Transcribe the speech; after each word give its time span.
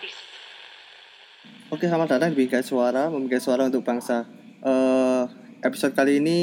di 0.00 0.08
Oke, 1.72 1.88
selamat 1.88 2.16
datang 2.16 2.36
di 2.36 2.44
Suara, 2.62 3.08
memakai 3.08 3.40
suara 3.40 3.66
untuk 3.66 3.82
bangsa. 3.82 4.28
Eh, 4.62 5.24
episode 5.64 5.96
kali 5.96 6.20
ini 6.20 6.38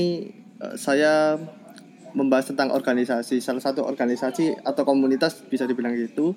eh, 0.58 0.76
saya 0.76 1.38
membahas 2.18 2.50
tentang 2.50 2.74
organisasi, 2.74 3.38
salah 3.38 3.62
satu 3.62 3.86
organisasi 3.86 4.58
atau 4.66 4.84
komunitas 4.86 5.46
bisa 5.46 5.70
dibilang 5.70 5.94
gitu, 5.94 6.34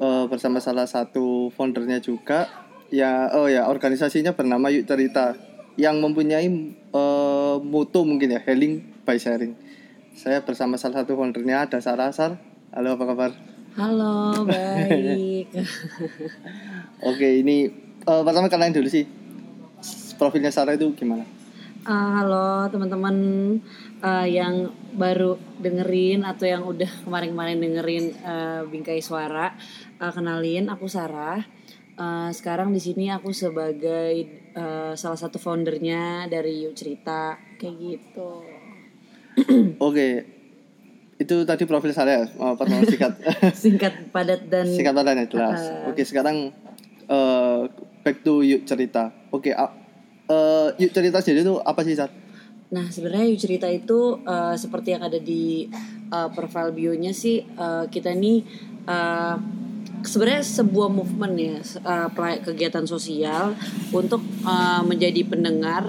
eh, 0.00 0.24
bersama 0.26 0.58
salah 0.58 0.88
satu 0.88 1.52
foundernya 1.52 2.00
juga. 2.00 2.48
Ya, 2.88 3.28
oh 3.36 3.46
ya, 3.52 3.68
organisasinya 3.68 4.32
bernama 4.32 4.72
Yuk 4.72 4.88
Cerita, 4.88 5.36
yang 5.76 6.00
mempunyai 6.00 6.48
eh, 6.74 7.56
mutu 7.60 8.08
mungkin 8.08 8.36
ya, 8.36 8.40
healing 8.40 9.04
by 9.04 9.20
sharing. 9.20 9.52
Saya 10.16 10.42
bersama 10.42 10.80
salah 10.80 11.04
satu 11.04 11.14
foundernya 11.14 11.68
ada 11.68 11.78
Sarah 11.84 12.10
Sar. 12.10 12.40
Halo, 12.72 12.96
apa 12.96 13.04
kabar? 13.04 13.57
Halo, 13.78 14.42
baik. 14.42 15.54
Oke, 17.14 17.28
ini 17.46 17.70
eh, 18.02 18.22
pertama 18.26 18.50
kalian 18.50 18.74
dulu 18.74 18.90
sih. 18.90 19.06
Profilnya 20.18 20.50
Sarah 20.50 20.74
itu 20.74 20.90
gimana? 20.98 21.22
Eh, 21.86 22.10
halo 22.18 22.66
teman-teman 22.74 23.14
eh, 24.02 24.26
yang 24.34 24.74
baru 24.98 25.38
dengerin 25.62 26.26
atau 26.26 26.50
yang 26.50 26.66
udah 26.66 26.90
kemarin-kemarin 27.06 27.62
dengerin 27.62 28.18
eh, 28.18 28.60
Bingkai 28.66 28.98
Suara. 28.98 29.54
Eh, 30.02 30.10
kenalin, 30.10 30.74
aku 30.74 30.90
Sarah. 30.90 31.38
Eh, 31.94 32.30
sekarang 32.34 32.74
di 32.74 32.82
sini 32.82 33.14
aku 33.14 33.30
sebagai 33.30 34.26
eh, 34.58 34.92
salah 34.98 35.18
satu 35.22 35.38
foundernya 35.38 36.26
dari 36.26 36.66
Yuk 36.66 36.74
Cerita 36.74 37.38
kayak 37.54 37.76
gitu. 37.78 38.42
Oke, 39.78 40.37
itu 41.18 41.42
tadi 41.42 41.66
profil 41.66 41.90
saya, 41.90 42.30
uh, 42.38 42.54
pertama 42.54 42.86
singkat, 42.86 43.12
Singkat, 43.66 43.94
padat 44.14 44.46
dan 44.46 44.70
singkat 44.70 44.94
padatnya 44.94 45.26
jelas. 45.26 45.60
Oke, 45.90 46.06
sekarang 46.06 46.54
eh, 47.10 47.60
back 48.06 48.22
to 48.22 48.46
yuk 48.46 48.62
cerita. 48.62 49.10
Oke, 49.34 49.50
uh, 49.50 49.66
eh, 50.30 50.68
yuk 50.78 50.94
cerita 50.94 51.18
sendiri 51.18 51.42
itu 51.42 51.58
apa 51.58 51.82
sih 51.82 51.98
Sar? 51.98 52.10
Nah, 52.68 52.84
sebenarnya 52.92 53.32
Yuk 53.32 53.40
Cerita 53.40 53.64
itu 53.66 54.20
eh, 54.28 54.54
seperti 54.54 54.92
yang 54.92 55.02
ada 55.02 55.16
di 55.16 55.66
eh, 56.12 56.28
profile 56.36 56.70
bio-nya 56.70 57.16
sih 57.16 57.40
eh, 57.40 57.84
kita 57.88 58.12
ini 58.12 58.44
eh, 58.84 59.36
sebenarnya 60.04 60.44
sebuah 60.44 60.92
movement 60.92 61.34
ya, 61.34 61.56
pelay- 62.12 62.44
kegiatan 62.44 62.84
sosial 62.84 63.56
untuk 63.88 64.20
eh, 64.44 64.82
menjadi 64.84 65.24
pendengar 65.24 65.88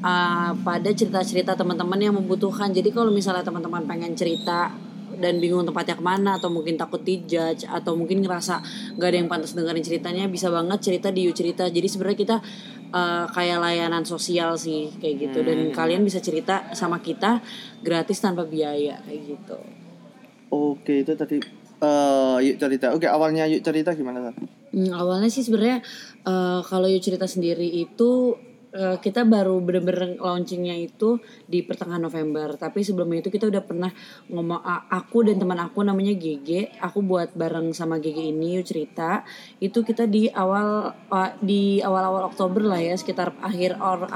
eh, 0.00 0.50
pada 0.56 0.90
cerita-cerita 0.90 1.54
teman-teman 1.56 2.00
yang 2.00 2.14
membutuhkan. 2.16 2.72
Jadi 2.72 2.90
kalau 2.92 3.12
misalnya 3.12 3.44
teman-teman 3.44 3.84
pengen 3.84 4.12
cerita 4.16 4.72
dan 5.20 5.36
bingung 5.36 5.68
tempatnya 5.68 6.00
ke 6.00 6.04
mana 6.04 6.30
atau 6.40 6.48
mungkin 6.48 6.80
takut 6.80 7.04
dijudge 7.04 7.68
atau 7.68 7.92
mungkin 7.92 8.24
ngerasa 8.24 8.64
nggak 8.96 9.08
ada 9.12 9.16
yang 9.20 9.28
pantas 9.28 9.52
dengerin 9.52 9.84
ceritanya 9.84 10.24
bisa 10.32 10.48
banget 10.48 10.80
cerita 10.80 11.12
di 11.12 11.28
You 11.28 11.36
cerita 11.36 11.68
jadi 11.68 11.84
sebenarnya 11.84 12.18
kita 12.24 12.36
eh, 12.96 13.24
kayak 13.28 13.58
layanan 13.60 14.08
sosial 14.08 14.56
sih 14.56 14.88
kayak 14.96 15.28
gitu 15.28 15.44
dan 15.44 15.68
kalian 15.76 16.08
bisa 16.08 16.24
cerita 16.24 16.72
sama 16.72 17.04
kita 17.04 17.44
gratis 17.84 18.16
tanpa 18.16 18.48
biaya 18.48 18.96
kayak 19.04 19.20
gitu 19.36 19.60
Oke, 20.50 21.06
itu 21.06 21.14
tadi 21.14 21.38
eh 21.80 22.36
yuk 22.42 22.56
cerita. 22.58 22.90
Oke, 22.92 23.06
awalnya 23.06 23.46
yuk 23.46 23.62
cerita 23.62 23.94
gimana? 23.94 24.34
Hmm, 24.74 24.90
awalnya 24.90 25.30
sih 25.30 25.46
sebenarnya 25.46 25.78
eh, 26.26 26.60
kalau 26.66 26.90
You 26.90 26.98
cerita 26.98 27.30
sendiri 27.30 27.70
itu 27.70 28.34
eh, 28.74 28.96
kita 28.98 29.26
baru 29.26 29.58
bener-bener 29.62 30.18
launchingnya 30.18 30.76
itu 30.78 31.18
di 31.46 31.62
pertengahan 31.62 32.02
November. 32.02 32.54
Tapi 32.58 32.82
sebelumnya 32.82 33.22
itu 33.22 33.30
kita 33.30 33.46
udah 33.50 33.62
pernah 33.62 33.90
ngomong 34.30 34.60
aku 34.90 35.26
dan 35.26 35.38
teman 35.38 35.58
aku 35.62 35.86
namanya 35.86 36.14
GG. 36.16 36.80
Aku 36.82 37.02
buat 37.06 37.34
bareng 37.34 37.70
sama 37.74 37.98
GG 37.98 38.18
ini 38.34 38.60
cerita. 38.66 39.22
Itu 39.62 39.86
kita 39.86 40.06
di 40.10 40.30
awal 40.30 40.94
eh, 40.94 41.32
di 41.38 41.62
awal-awal 41.78 42.30
Oktober 42.30 42.62
lah 42.66 42.80
ya 42.82 42.94
sekitar 42.98 43.34
akhir 43.40 43.78
or, 43.78 44.06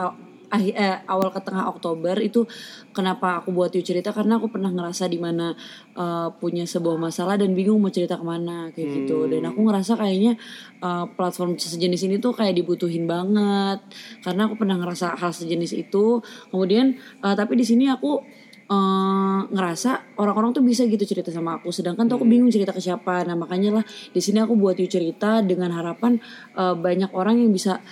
eh, 0.61 1.03
awal 1.09 1.31
ke 1.35 1.41
tengah 1.43 1.67
Oktober 1.71 2.19
itu 2.23 2.47
kenapa 2.95 3.43
aku 3.43 3.51
buat 3.51 3.75
You 3.75 3.83
cerita? 3.83 4.15
Karena 4.15 4.39
aku 4.39 4.49
pernah 4.53 4.71
ngerasa 4.71 5.11
di 5.11 5.19
mana 5.19 5.53
eh, 5.97 6.29
punya 6.39 6.65
sebuah 6.65 6.97
masalah 6.97 7.35
dan 7.35 7.53
bingung 7.53 7.83
mau 7.83 7.91
cerita 7.91 8.15
ke 8.15 8.25
mana 8.25 8.71
kayak 8.71 8.89
gitu. 9.03 9.27
Dan 9.27 9.51
aku 9.51 9.61
ngerasa 9.67 9.99
kayaknya 9.99 10.39
eh, 10.81 11.05
platform 11.19 11.59
sejenis 11.59 12.07
ini 12.07 12.17
tuh 12.23 12.33
kayak 12.37 12.55
dibutuhin 12.55 13.05
banget. 13.11 13.83
Karena 14.23 14.47
aku 14.47 14.55
pernah 14.61 14.79
ngerasa 14.79 15.19
hal 15.19 15.35
sejenis 15.35 15.75
itu. 15.75 16.23
Kemudian 16.49 16.95
eh, 16.99 17.35
tapi 17.35 17.59
di 17.59 17.67
sini 17.67 17.91
aku 17.91 18.23
eh, 18.65 19.41
ngerasa 19.51 20.19
orang-orang 20.21 20.57
tuh 20.57 20.65
bisa 20.65 20.87
gitu 20.87 21.05
cerita 21.05 21.35
sama 21.35 21.59
aku. 21.61 21.75
Sedangkan 21.75 22.07
tuh 22.07 22.23
aku 22.23 22.27
bingung 22.29 22.49
cerita 22.49 22.71
ke 22.71 22.81
siapa. 22.81 23.27
Nah 23.27 23.37
makanya 23.37 23.83
lah 23.83 23.85
di 23.87 24.21
sini 24.23 24.41
aku 24.41 24.55
buat 24.57 24.79
You 24.79 24.89
cerita 24.89 25.43
dengan 25.43 25.75
harapan 25.75 26.23
eh, 26.55 26.75
banyak 26.77 27.11
orang 27.13 27.43
yang 27.43 27.51
bisa 27.51 27.83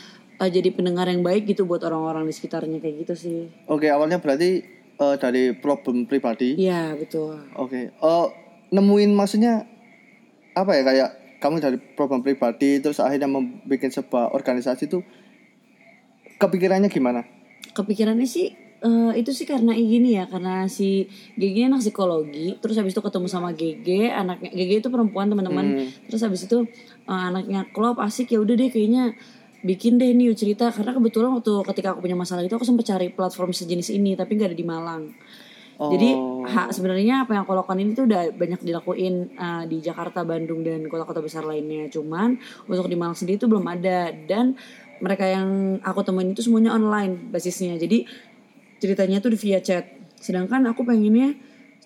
eh, 0.42 0.50
jadi 0.50 0.68
pendengar 0.74 1.06
yang 1.06 1.22
baik 1.22 1.46
gitu 1.46 1.62
buat 1.62 1.86
orang-orang 1.86 2.26
di 2.26 2.34
sekitarnya 2.34 2.82
kayak 2.82 3.06
gitu 3.06 3.14
sih 3.14 3.40
Oke, 3.70 3.86
awalnya 3.86 4.18
berarti 4.18 4.66
eh, 4.98 5.16
dari 5.22 5.54
problem 5.54 6.10
pribadi. 6.10 6.58
Iya 6.58 6.98
betul 6.98 7.38
Oke, 7.54 7.94
eh 7.94 8.26
nemuin 8.74 9.14
maksudnya 9.14 9.62
apa 10.52 10.74
ya 10.74 10.82
kayak 10.82 11.10
kamu 11.38 11.56
dari 11.62 11.78
problem 11.78 12.20
pribadi 12.22 12.82
terus 12.82 12.98
akhirnya 12.98 13.30
membuat 13.30 13.90
sebuah 13.90 14.34
organisasi 14.34 14.90
itu 14.90 15.00
kepikirannya 16.38 16.90
gimana? 16.90 17.22
kepikirannya 17.72 18.28
sih 18.28 18.52
eh, 18.82 19.12
itu 19.16 19.30
sih 19.32 19.48
karena 19.48 19.72
gini 19.72 20.18
ya 20.20 20.28
karena 20.28 20.68
si 20.68 21.08
GG 21.38 21.54
ini 21.56 21.66
anak 21.72 21.80
psikologi 21.80 22.58
terus 22.60 22.76
habis 22.76 22.92
itu 22.92 23.00
ketemu 23.00 23.26
sama 23.30 23.54
GG 23.56 24.12
anaknya 24.12 24.50
GG 24.52 24.72
itu 24.84 24.88
perempuan 24.92 25.32
teman-teman 25.32 25.88
terus 26.10 26.20
habis 26.20 26.44
itu 26.44 26.68
eh, 27.08 27.22
anaknya 27.32 27.64
klop 27.72 27.96
asik 28.02 28.34
ya 28.34 28.38
udah 28.42 28.54
deh 28.58 28.68
kayaknya 28.68 29.16
bikin 29.62 29.98
deh 29.98 30.10
nih 30.10 30.34
cerita 30.34 30.74
karena 30.74 30.90
kebetulan 30.94 31.38
waktu 31.38 31.52
ketika 31.70 31.94
aku 31.94 32.02
punya 32.02 32.18
masalah 32.18 32.42
itu 32.42 32.54
aku 32.54 32.66
sempat 32.66 32.86
cari 32.86 33.14
platform 33.14 33.54
sejenis 33.54 33.94
ini 33.94 34.18
tapi 34.18 34.34
nggak 34.34 34.50
ada 34.50 34.58
di 34.58 34.66
Malang 34.66 35.02
jadi 35.90 36.14
ha, 36.46 36.70
sebenarnya 36.70 37.26
apa 37.26 37.34
yang 37.34 37.42
aku 37.42 37.58
lakukan 37.58 37.80
ini 37.80 37.90
tuh 37.96 38.06
udah 38.06 38.30
banyak 38.36 38.60
dilakuin 38.62 39.34
uh, 39.34 39.64
di 39.66 39.82
Jakarta, 39.82 40.22
Bandung 40.22 40.62
dan 40.62 40.86
kota-kota 40.86 41.18
besar 41.18 41.42
lainnya. 41.42 41.90
Cuman 41.90 42.38
untuk 42.70 42.86
di 42.86 42.94
Malang 42.94 43.18
sendiri 43.18 43.40
itu 43.40 43.50
belum 43.50 43.66
ada 43.66 44.14
dan 44.14 44.54
mereka 45.02 45.26
yang 45.26 45.80
aku 45.82 46.06
temuin 46.06 46.36
itu 46.36 46.46
semuanya 46.46 46.76
online 46.76 47.34
basisnya. 47.34 47.74
Jadi 47.80 48.06
ceritanya 48.78 49.18
tuh 49.18 49.34
via 49.34 49.58
chat. 49.58 49.90
Sedangkan 50.22 50.62
aku 50.70 50.86
pengennya 50.86 51.34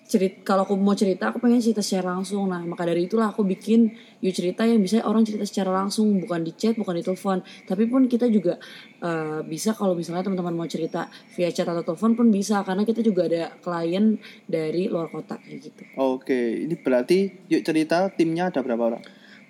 cerit 0.07 0.41
kalau 0.47 0.63
aku 0.63 0.79
mau 0.79 0.95
cerita 0.95 1.29
aku 1.29 1.43
pengen 1.43 1.59
cerita 1.59 1.83
secara 1.83 2.15
langsung. 2.15 2.47
Nah, 2.47 2.63
maka 2.63 2.87
dari 2.87 3.05
itulah 3.05 3.29
aku 3.29 3.43
bikin 3.43 3.91
You 4.17 4.33
cerita 4.33 4.65
yang 4.65 4.81
bisa 4.81 5.05
orang 5.05 5.21
cerita 5.21 5.45
secara 5.45 5.69
langsung, 5.69 6.17
bukan 6.17 6.41
di 6.41 6.49
chat, 6.57 6.73
bukan 6.73 6.97
di 6.97 7.05
telepon. 7.05 7.45
Tapi 7.69 7.85
pun 7.85 8.09
kita 8.09 8.25
juga 8.33 8.57
uh, 9.05 9.45
bisa 9.45 9.77
kalau 9.77 9.93
misalnya 9.93 10.25
teman-teman 10.25 10.57
mau 10.57 10.65
cerita 10.65 11.05
via 11.37 11.53
chat 11.53 11.69
atau 11.69 11.85
telepon 11.85 12.17
pun 12.17 12.27
bisa 12.33 12.65
karena 12.65 12.81
kita 12.81 13.05
juga 13.05 13.29
ada 13.29 13.53
klien 13.61 14.17
dari 14.49 14.89
luar 14.89 15.13
kota 15.13 15.37
kayak 15.37 15.69
gitu. 15.69 15.81
Oke, 16.01 16.65
ini 16.65 16.73
berarti 16.81 17.29
yuk 17.45 17.61
cerita 17.61 18.09
timnya 18.09 18.49
ada 18.49 18.65
berapa 18.65 18.83
orang? 18.97 19.03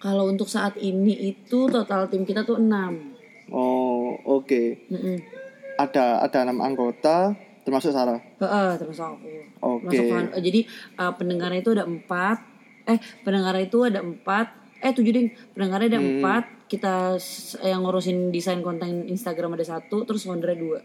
Kalau 0.03 0.27
untuk 0.27 0.51
saat 0.51 0.75
ini 0.83 1.15
itu 1.31 1.71
total 1.71 2.11
tim 2.11 2.27
kita 2.27 2.43
tuh 2.43 2.59
6. 2.59 2.67
Oh, 3.47 4.19
oke. 4.27 4.83
Mm-mm. 4.91 5.17
Ada 5.79 6.27
ada 6.27 6.43
enam 6.43 6.59
anggota 6.59 7.39
termasuk 7.67 7.91
Sarah. 7.91 8.15
Heeh, 8.39 8.69
termasuk 8.79 9.03
aku. 9.11 9.27
Oke. 9.59 9.99
Kan- 10.07 10.31
eh, 10.31 10.41
jadi 10.41 10.59
eh, 10.95 11.13
pendengarnya 11.13 11.59
itu 11.59 11.71
ada 11.73 11.83
empat. 11.83 12.37
Eh 12.85 12.95
pendengarnya 13.21 13.63
itu 13.65 13.79
ada 13.83 13.99
empat. 13.99 14.47
Eh 14.79 14.95
tujuh 14.95 15.11
ding. 15.11 15.27
Pendengarnya 15.51 15.91
ada 15.91 15.99
empat. 15.99 16.43
Kita 16.65 16.95
s- 17.15 17.59
yang 17.59 17.83
ngurusin 17.83 18.29
desain 18.29 18.59
konten 18.61 19.03
Instagram 19.05 19.53
ada 19.53 19.67
satu. 19.67 20.01
Terus 20.01 20.23
foundernya 20.23 20.55
dua. 20.55 20.79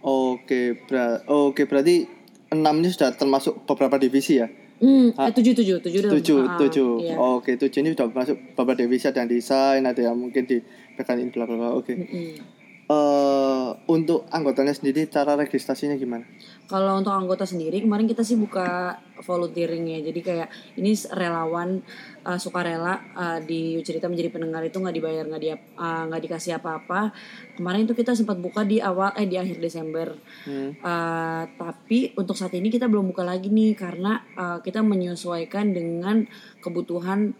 Oke, 0.00 0.76
ber 0.82 1.24
oke 1.24 1.64
berarti 1.64 2.04
enam 2.50 2.76
ini 2.78 2.88
sudah 2.88 3.12
termasuk 3.12 3.64
beberapa 3.64 3.96
divisi 3.96 4.36
ya? 4.36 4.48
Hmm, 4.74 5.14
eh 5.14 5.32
tujuh 5.32 5.54
tujuh 5.54 5.76
tujuh 5.80 6.00
Tujuh, 6.10 6.38
ah, 6.44 6.58
tujuh. 6.58 6.90
Iya. 7.00 7.14
Oke, 7.16 7.56
tujuh 7.56 7.80
ini 7.80 7.92
sudah 7.92 8.10
masuk 8.10 8.36
beberapa 8.52 8.76
divisi 8.76 9.06
ada 9.06 9.20
yang 9.20 9.30
desain, 9.30 9.80
ada 9.80 9.96
yang 9.96 10.12
mungkin 10.12 10.44
di 10.44 10.60
bagian 10.92 11.30
bla 11.30 11.44
bla 11.44 11.56
bla. 11.56 11.68
Oke. 11.72 11.94
Eh 11.94 13.53
untuk 13.84 14.24
anggotanya 14.32 14.72
sendiri 14.72 15.04
cara 15.08 15.36
registrasinya 15.36 15.94
gimana? 16.00 16.24
Kalau 16.64 16.96
untuk 16.96 17.12
anggota 17.12 17.44
sendiri 17.44 17.84
kemarin 17.84 18.08
kita 18.08 18.24
sih 18.24 18.40
buka 18.40 18.96
volunteering 19.20 19.84
ya. 19.84 20.00
Jadi 20.00 20.20
kayak 20.24 20.48
ini 20.80 20.96
relawan 21.12 21.84
uh, 22.24 22.40
sukarela 22.40 23.04
uh, 23.12 23.38
di 23.44 23.78
cerita 23.84 24.08
menjadi 24.08 24.32
pendengar 24.32 24.64
itu 24.64 24.80
nggak 24.80 24.96
dibayar 24.96 25.24
nggak 25.28 25.42
dia 25.44 25.56
uh, 25.76 26.08
nggak 26.08 26.22
dikasih 26.24 26.56
apa-apa. 26.56 27.12
Kemarin 27.60 27.84
itu 27.84 27.92
kita 27.92 28.16
sempat 28.16 28.40
buka 28.40 28.64
di 28.64 28.80
awal 28.80 29.12
eh 29.20 29.28
di 29.28 29.36
akhir 29.36 29.60
Desember. 29.60 30.16
Uh, 30.48 31.44
tapi 31.60 32.16
untuk 32.16 32.34
saat 32.34 32.56
ini 32.56 32.72
kita 32.72 32.88
belum 32.88 33.12
buka 33.12 33.22
lagi 33.22 33.52
nih 33.52 33.76
karena 33.76 34.24
uh, 34.34 34.58
kita 34.64 34.80
menyesuaikan 34.80 35.76
dengan 35.76 36.24
kebutuhan 36.64 37.36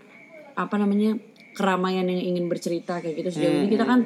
apa 0.54 0.76
namanya 0.78 1.18
keramaian 1.54 2.04
yang 2.04 2.34
ingin 2.34 2.50
bercerita 2.50 2.98
kayak 2.98 3.24
gitu 3.24 3.30
sejauh 3.40 3.64
ini 3.64 3.68
kita 3.70 3.86
kan 3.86 4.04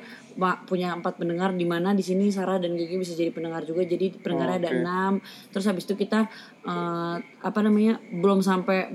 punya 0.68 0.94
empat 0.94 1.18
pendengar 1.18 1.50
di 1.56 1.66
mana 1.66 1.96
di 1.96 2.04
sini 2.04 2.30
Sarah 2.30 2.62
dan 2.62 2.78
Gigi 2.78 2.94
bisa 2.94 3.16
jadi 3.16 3.34
pendengar 3.34 3.66
juga 3.66 3.82
jadi 3.82 4.14
pendengarnya 4.22 4.56
ada 4.62 4.70
Oke. 4.70 4.78
enam 4.78 5.12
terus 5.50 5.64
habis 5.66 5.88
itu 5.88 5.98
kita 5.98 6.30
eh, 6.62 7.16
apa 7.18 7.58
namanya 7.64 7.98
belum 7.98 8.44
sampai 8.44 8.92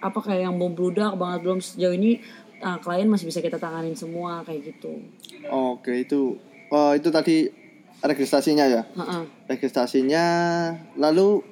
apa 0.00 0.18
kayak 0.22 0.48
yang 0.48 0.56
bom 0.56 0.72
bludak 0.72 1.18
banget 1.18 1.44
belum 1.44 1.58
sejauh 1.60 1.92
ini 1.92 2.22
uh, 2.62 2.78
klien 2.80 3.08
masih 3.10 3.28
bisa 3.28 3.44
kita 3.44 3.60
tanganin 3.60 3.92
semua 3.92 4.40
kayak 4.46 4.72
gitu 4.72 5.02
Oke, 5.50 6.06
itu 6.06 6.40
oh, 6.72 6.92
itu 6.96 7.08
tadi 7.12 7.46
registrasinya 8.02 8.66
ya. 8.66 8.82
Heeh. 8.82 9.22
Registrasinya 9.46 10.24
lalu 10.98 11.42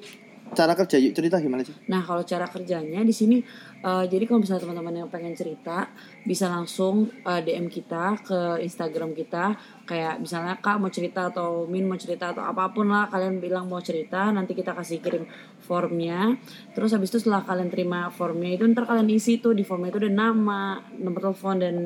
cara 0.54 0.76
kerja 0.76 0.96
yuk 1.00 1.14
cerita 1.16 1.40
gimana 1.40 1.66
sih? 1.66 1.74
Nah, 1.90 2.04
kalau 2.04 2.22
cara 2.22 2.46
kerjanya 2.46 3.02
di 3.02 3.14
sini 3.14 3.42
eh, 3.84 4.04
jadi 4.08 4.24
kalau 4.24 4.40
misalnya 4.40 4.64
teman-teman 4.64 4.94
yang 5.04 5.10
pengen 5.12 5.36
cerita 5.36 5.92
bisa 6.24 6.48
langsung 6.48 7.12
eh, 7.22 7.40
DM 7.44 7.68
kita 7.68 8.16
ke 8.24 8.40
Instagram 8.64 9.12
kita. 9.12 9.54
Kayak 9.84 10.24
misalnya 10.24 10.56
Kak 10.64 10.80
mau 10.80 10.88
cerita 10.88 11.28
atau 11.28 11.68
Min 11.68 11.84
mau 11.84 12.00
cerita 12.00 12.32
atau 12.32 12.40
apa 12.40 12.72
pun 12.72 12.88
lah 12.88 13.12
kalian 13.12 13.44
bilang 13.44 13.68
mau 13.68 13.84
cerita 13.84 14.32
nanti 14.32 14.56
kita 14.56 14.72
kasih 14.72 15.04
kirim 15.04 15.28
formnya. 15.60 16.40
Terus 16.72 16.96
habis 16.96 17.12
itu 17.12 17.20
setelah 17.20 17.44
kalian 17.44 17.68
terima 17.68 18.08
formnya 18.08 18.56
itu 18.56 18.64
ntar 18.72 18.88
kalian 18.88 19.12
isi 19.12 19.38
tuh 19.44 19.52
di 19.52 19.62
formnya 19.62 19.92
itu 19.92 20.00
ada 20.08 20.12
nama 20.12 20.80
nomor 20.96 21.20
telepon 21.20 21.60
dan 21.60 21.76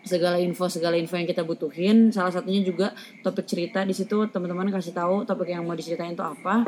segala 0.00 0.40
info 0.40 0.66
segala 0.66 0.96
info 0.96 1.16
yang 1.16 1.28
kita 1.28 1.44
butuhin. 1.44 2.12
Salah 2.12 2.32
satunya 2.32 2.64
juga 2.64 2.96
topik 3.20 3.44
cerita 3.44 3.84
di 3.84 3.92
situ 3.92 4.28
teman-teman 4.32 4.72
kasih 4.72 4.96
tahu 4.96 5.28
topik 5.28 5.52
yang 5.52 5.64
mau 5.64 5.76
diceritain 5.76 6.16
itu 6.16 6.24
apa. 6.24 6.64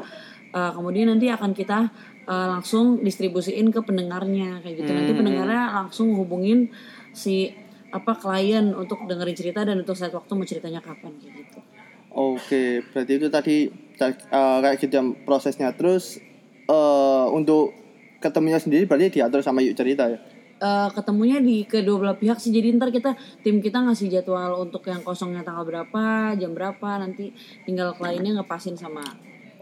Uh, 0.52 0.68
kemudian 0.76 1.08
nanti 1.08 1.32
akan 1.32 1.56
kita 1.56 1.88
uh, 2.28 2.46
langsung 2.58 3.00
distribusiin 3.00 3.72
ke 3.72 3.80
pendengarnya 3.80 4.60
kayak 4.60 4.84
gitu. 4.84 4.90
Nanti 4.92 5.12
pendengarnya 5.16 5.62
langsung 5.80 6.12
hubungin 6.12 6.68
si 7.16 7.56
apa 7.92 8.16
klien 8.16 8.72
untuk 8.72 9.04
dengerin 9.04 9.36
cerita 9.36 9.60
dan 9.68 9.84
untuk 9.84 9.96
saat 9.96 10.12
waktu 10.16 10.32
mau 10.32 10.48
ceritanya 10.48 10.80
kapan 10.80 11.12
kayak 11.20 11.44
gitu. 11.44 11.58
Oke, 12.12 12.84
berarti 12.92 13.12
itu 13.16 13.28
tadi 13.32 13.56
eh, 14.00 14.58
kayak 14.60 14.76
gitu 14.80 14.92
ya 14.92 15.04
prosesnya. 15.24 15.72
Terus 15.76 16.20
eh, 16.68 17.26
untuk 17.32 17.72
ketemunya 18.20 18.60
sendiri 18.60 18.88
berarti 18.88 19.20
diatur 19.20 19.44
sama 19.44 19.60
yuk 19.60 19.76
cerita 19.76 20.08
ya. 20.08 20.20
Eh, 20.62 20.88
ketemunya 20.94 21.42
di 21.42 21.66
kedua 21.66 21.98
belah 21.98 22.14
pihak 22.14 22.38
sih. 22.38 22.54
Jadi 22.54 22.78
ntar 22.78 22.94
kita 22.94 23.18
tim 23.42 23.58
kita 23.58 23.82
ngasih 23.82 24.06
jadwal 24.06 24.62
untuk 24.62 24.86
yang 24.86 25.02
kosongnya 25.02 25.42
tanggal 25.42 25.66
berapa 25.66 26.38
jam 26.38 26.54
berapa 26.54 27.02
nanti 27.02 27.34
tinggal 27.66 27.90
kliennya 27.98 28.38
ngepasin 28.38 28.78
sama 28.78 29.02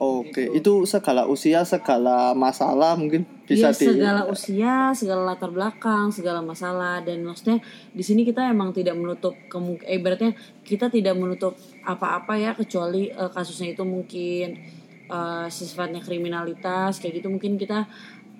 Oke, 0.00 0.49
itu 0.56 0.88
segala 0.88 1.29
usia, 1.29 1.61
segala 1.61 2.32
masalah 2.32 2.97
mungkin 2.97 3.29
bisa 3.44 3.69
di 3.69 3.85
segala 3.85 4.25
usia, 4.32 4.97
segala 4.97 5.32
latar 5.32 5.52
belakang, 5.52 6.08
segala 6.08 6.41
masalah. 6.41 7.05
Dan 7.05 7.20
maksudnya 7.25 7.61
di 7.93 8.00
sini 8.00 8.25
kita 8.25 8.49
emang 8.49 8.73
tidak 8.73 8.97
menutup 8.97 9.37
kemungkinan 9.52 9.88
eh, 9.88 10.00
ibaratnya 10.00 10.32
kita 10.64 10.88
tidak 10.88 11.20
menutup 11.20 11.52
apa-apa 11.85 12.32
ya 12.41 12.56
kecuali 12.56 13.12
eh, 13.12 13.29
kasusnya 13.29 13.76
itu 13.76 13.85
mungkin 13.85 14.56
eh, 15.05 15.47
sifatnya 15.52 16.00
kriminalitas 16.00 16.97
kayak 16.97 17.20
gitu. 17.20 17.29
Mungkin 17.29 17.61
kita 17.61 17.85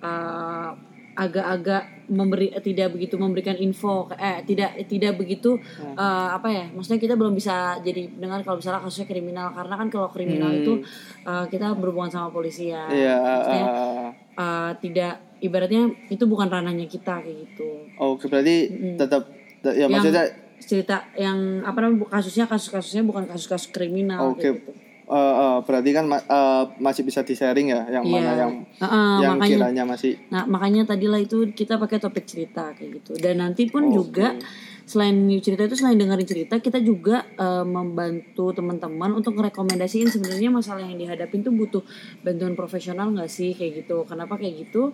eh, 0.01 0.90
agak-agak 1.11 2.07
memberi 2.11 2.51
tidak 2.59 2.91
begitu 2.95 3.15
memberikan 3.15 3.55
info 3.55 4.07
eh 4.19 4.43
tidak 4.43 4.75
tidak 4.87 5.15
begitu 5.15 5.55
eh, 5.79 6.29
apa 6.31 6.47
ya 6.51 6.65
maksudnya 6.71 6.99
kita 6.99 7.15
belum 7.15 7.35
bisa 7.35 7.79
jadi 7.79 8.11
dengar 8.15 8.43
kalau 8.43 8.59
misalnya 8.59 8.83
kasusnya 8.83 9.07
kriminal. 9.07 9.47
Karena 9.51 9.75
kan 9.79 9.87
kalau 9.91 10.07
kriminal 10.11 10.51
itu 10.51 10.83
eh, 11.27 11.45
kita 11.51 11.75
berhubungan 11.75 12.11
sama 12.11 12.29
polisi 12.31 12.71
ya. 12.71 12.87
Iya, 12.91 13.15
Maksudnya, 13.21 13.65
eh, 13.67 14.09
uh, 14.39 14.71
tidak 14.79 15.13
ibaratnya 15.41 15.89
itu 16.07 16.23
bukan 16.29 16.47
ranahnya 16.47 16.87
kita 16.87 17.19
kayak 17.19 17.37
gitu. 17.47 17.69
Oke, 17.97 18.29
berarti 18.29 18.55
tetap 18.95 19.27
ya 19.65 19.85
Yang 19.85 19.91
maksudnya 19.91 20.25
cerita 20.61 20.97
yang 21.17 21.65
apa 21.65 21.77
namanya 21.81 22.07
kasusnya 22.13 22.45
kasus-kasusnya 22.45 23.03
bukan 23.03 23.25
kasus-kasus 23.25 23.73
kriminal 23.73 24.31
Oke, 24.31 24.45
kayak 24.45 24.55
gitu. 24.61 24.71
Eh, 25.11 25.33
eh, 25.43 25.57
berarti 25.67 25.89
kan 25.91 26.05
eh, 26.07 26.63
masih 26.79 27.03
bisa 27.03 27.19
di 27.27 27.35
sharing 27.35 27.67
ya, 27.75 27.81
yang 27.99 28.05
mana 28.07 28.31
Iya. 28.31 28.41
yang 28.47 28.51
Heeh, 28.79 29.13
yang 29.19 29.33
makanya 29.35 29.51
kiranya 29.51 29.83
masih 29.83 30.11
nah 30.31 30.43
makanya 30.47 30.81
tadilah 30.87 31.19
itu 31.19 31.51
kita 31.51 31.75
pakai 31.75 31.99
topik 31.99 32.23
cerita 32.23 32.71
kayak 32.71 33.03
gitu. 33.03 33.19
Dan 33.19 33.43
nanti 33.43 33.67
pun 33.67 33.91
juga 33.91 34.39
selain 34.81 35.15
new 35.23 35.39
cerita 35.39 35.63
itu 35.63 35.77
selain 35.79 35.95
dengerin 35.95 36.27
cerita 36.27 36.59
kita 36.59 36.83
juga 36.83 37.23
uh, 37.39 37.63
membantu 37.63 38.51
teman-teman 38.51 39.15
untuk 39.15 39.39
merekomendasiin 39.39 40.11
sebenarnya 40.11 40.51
masalah 40.51 40.83
yang 40.83 40.99
dihadapin 40.99 41.45
tuh 41.45 41.53
butuh 41.55 41.83
bantuan 42.25 42.59
profesional 42.59 43.07
nggak 43.15 43.31
sih 43.31 43.55
kayak 43.55 43.85
gitu. 43.85 44.03
Kenapa 44.03 44.35
kayak 44.35 44.67
gitu? 44.67 44.91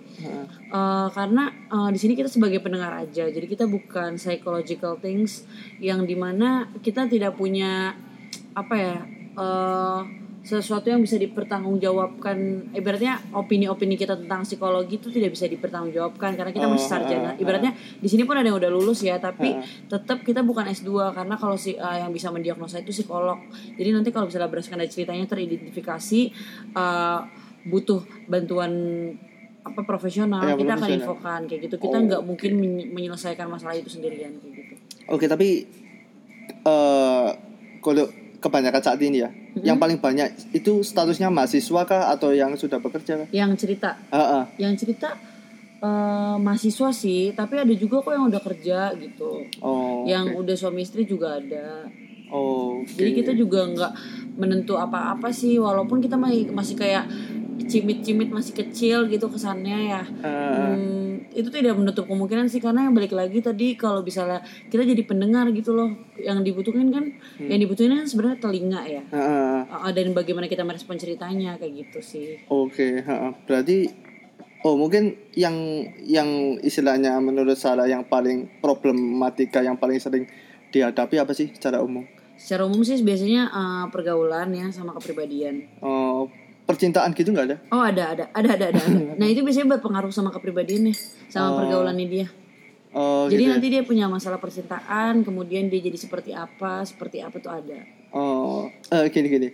Uh, 0.69 1.09
karena 1.17 1.49
uh, 1.73 1.89
di 1.89 1.97
sini 1.97 2.13
kita 2.13 2.29
sebagai 2.29 2.61
pendengar 2.61 2.93
aja, 2.93 3.25
jadi 3.25 3.45
kita 3.47 3.65
bukan 3.65 4.21
psychological 4.21 5.01
things 5.01 5.49
yang 5.81 6.05
di 6.05 6.13
mana 6.13 6.69
kita 6.85 7.09
tidak 7.09 7.33
punya 7.33 7.97
apa 8.53 8.75
ya 8.77 8.97
uh, 9.37 10.01
sesuatu 10.39 10.87
yang 10.87 10.99
bisa 10.99 11.15
dipertanggungjawabkan. 11.15 12.37
Ibaratnya 12.71 13.19
opini-opini 13.31 13.93
kita 13.93 14.15
tentang 14.15 14.41
psikologi 14.41 14.95
itu 14.95 15.11
tidak 15.11 15.35
bisa 15.35 15.43
dipertanggungjawabkan 15.45 16.33
karena 16.33 16.51
kita 16.51 16.65
masih 16.65 16.87
Oh, 16.87 16.91
sarjana. 16.93 17.29
ah, 17.29 17.33
Ibaratnya 17.35 17.71
di 17.75 18.07
sini 18.07 18.23
pun 18.23 18.33
ada 18.33 18.47
yang 18.47 18.55
udah 18.55 18.71
lulus 18.71 19.03
ya, 19.03 19.19
tapi 19.19 19.51
tetap 19.85 20.23
kita 20.23 20.41
bukan 20.41 20.63
S2 20.65 20.87
karena 21.11 21.35
kalau 21.35 21.53
si 21.53 21.75
uh, 21.75 21.99
yang 21.99 22.09
bisa 22.09 22.31
mendiagnosa 22.31 22.79
itu 22.79 22.95
psikolog. 22.95 23.43
Jadi 23.75 23.89
nanti 23.91 24.09
kalau 24.09 24.25
misalnya 24.25 24.47
berdasarkan 24.47 24.79
dari 24.79 24.89
ceritanya 24.89 25.27
teridentifikasi 25.27 26.19
uh, 26.73 27.19
butuh 27.67 27.99
bantuan 28.25 28.71
apa 29.59 29.83
profesional 29.83 30.39
Ya, 30.41 30.55
kita 30.55 30.79
akan 30.79 30.89
infokan 30.95 31.41
kayak 31.43 31.67
gitu 31.67 31.75
kita 31.75 31.99
nggak 31.99 32.21
mungkin 32.23 32.55
menye- 32.55 32.87
menyelesaikan 32.87 33.51
masalah 33.51 33.75
itu 33.75 33.91
sendirian 33.91 34.31
kayak 34.39 34.53
gitu 34.55 34.73
Oke, 35.11 35.27
tapi 35.27 35.67
eh 36.63 37.27
kalau 37.79 38.07
kebanyakan 38.37 38.79
saat 38.79 38.99
ini 38.99 39.19
ya, 39.19 39.29
yang 39.57 39.75
paling 39.75 39.97
banyak 39.97 40.29
itu 40.51 40.81
statusnya 40.81 41.27
mahasiswa 41.27 41.81
kah 41.83 42.09
atau 42.09 42.29
yang 42.31 42.53
sudah 42.53 42.77
bekerja 42.77 43.13
kah? 43.17 43.27
yang 43.31 43.53
cerita 43.53 43.97
Ah, 44.07 44.19
ah. 44.19 44.43
yang 44.55 44.73
cerita 44.73 45.17
eh, 45.77 46.35
mahasiswa 46.37 46.89
sih 46.91 47.31
tapi 47.31 47.55
ada 47.55 47.71
juga 47.71 47.99
kok 47.99 48.11
yang 48.11 48.25
udah 48.25 48.41
kerja 48.43 48.79
gitu 48.95 49.45
Oh. 49.59 50.05
yang 50.05 50.33
udah 50.33 50.53
suami 50.53 50.81
istri 50.81 51.03
juga 51.03 51.35
ada 51.35 51.85
Oh. 52.27 52.83
jadi 52.87 53.11
kita 53.15 53.31
juga 53.33 53.63
nggak 53.65 53.91
menentu 54.35 54.75
apa-apa 54.75 55.31
sih 55.31 55.57
walaupun 55.57 55.97
kita 55.97 56.13
masih 56.13 56.51
masih 56.51 56.75
kayak 56.75 57.05
cimit-cimit 57.63 58.29
masih 58.29 58.53
kecil 58.55 59.07
gitu 59.07 59.25
kesannya 59.27 59.79
ya 59.87 60.01
Ah. 60.19 60.73
Hmm, 60.73 61.06
itu 61.37 61.53
tidak 61.53 61.77
menutup 61.77 62.09
kemungkinan 62.09 62.49
sih 62.49 62.57
karena 62.57 62.89
yang 62.89 62.97
balik 62.97 63.13
lagi 63.13 63.37
tadi 63.45 63.77
kalau 63.77 64.01
misalnya 64.01 64.41
kita 64.73 64.81
jadi 64.81 65.05
pendengar 65.05 65.45
gitu 65.53 65.77
loh 65.77 65.93
yang 66.17 66.41
dibutuhin 66.41 66.89
kan 66.89 67.05
yang 67.37 67.61
dibutuhin 67.61 67.93
kan 67.93 68.09
sebenarnya 68.09 68.37
telinga 68.41 68.81
ya. 68.89 69.01
Ah. 69.13 69.85
Uh, 69.85 69.91
dan 69.93 70.17
bagaimana 70.17 70.49
kita 70.49 70.65
merespon 70.65 70.97
ceritanya 70.97 71.61
kayak 71.61 71.87
gitu 71.87 71.99
sih. 72.01 72.41
Oke, 72.49 73.05
ha, 73.05 73.37
berarti 73.45 73.93
oh 74.65 74.73
mungkin 74.73 75.13
yang 75.37 75.53
yang 76.01 76.57
istilahnya 76.65 77.21
menurut 77.21 77.55
saya 77.55 77.85
yang 77.85 78.01
paling 78.09 78.49
problematika 78.57 79.61
yang 79.61 79.77
paling 79.77 80.01
sering 80.01 80.25
dihadapi 80.73 81.21
apa 81.21 81.37
sih 81.37 81.53
secara 81.53 81.79
umum? 81.85 82.03
secara 82.37 82.69
umum 82.69 82.85
sih 82.85 83.01
biasanya 83.01 83.49
uh, 83.49 83.85
pergaulan 83.89 84.53
ya 84.53 84.69
sama 84.69 84.93
kepribadian. 84.93 85.65
Oh, 85.81 86.29
percintaan 86.67 87.15
gitu 87.15 87.31
nggak 87.31 87.47
ada? 87.47 87.57
oh 87.71 87.79
ada 87.79 88.03
ada 88.11 88.23
ada 88.35 88.49
ada 88.53 88.65
ada, 88.75 88.81
ada. 88.83 89.15
nah 89.15 89.25
itu 89.25 89.39
biasanya 89.41 89.79
berpengaruh 89.79 90.11
sama 90.11 90.29
kepribadiannya 90.29 90.93
sama 91.31 91.63
pergaulannya 91.63 92.07
dia 92.07 92.27
Oh, 92.97 93.27
jadi 93.29 93.43
gitu 93.45 93.51
ya? 93.51 93.53
nanti 93.53 93.67
dia 93.69 93.83
punya 93.85 94.05
masalah 94.09 94.39
percintaan 94.41 95.21
kemudian 95.21 95.67
dia 95.69 95.83
jadi 95.83 95.93
seperti 95.95 96.31
apa 96.33 96.81
seperti 96.81 97.21
apa 97.21 97.37
tuh 97.37 97.51
ada 97.51 97.79
Oh, 98.15 98.71
eh, 98.89 99.11
gini 99.11 99.27
gini. 99.27 99.49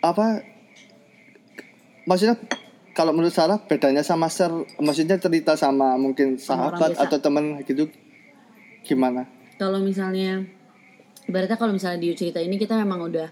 Apa? 0.00 0.40
Maksudnya 2.06 2.38
kalau 2.94 3.10
menurut 3.12 3.34
Sarah 3.34 3.58
bedanya 3.58 4.00
sama 4.00 4.30
ser, 4.30 4.48
maksudnya 4.78 5.18
cerita 5.18 5.58
sama 5.58 5.98
mungkin 5.98 6.38
sahabat 6.40 6.96
atau 6.96 7.18
teman 7.20 7.60
gitu 7.66 7.90
gimana? 8.86 9.26
kalau 9.58 9.82
misalnya 9.82 10.46
ibaratnya 11.26 11.58
kalau 11.58 11.74
misalnya 11.74 11.98
di 11.98 12.14
cerita 12.14 12.38
ini 12.38 12.54
kita 12.54 12.76
memang 12.76 13.08
udah 13.08 13.28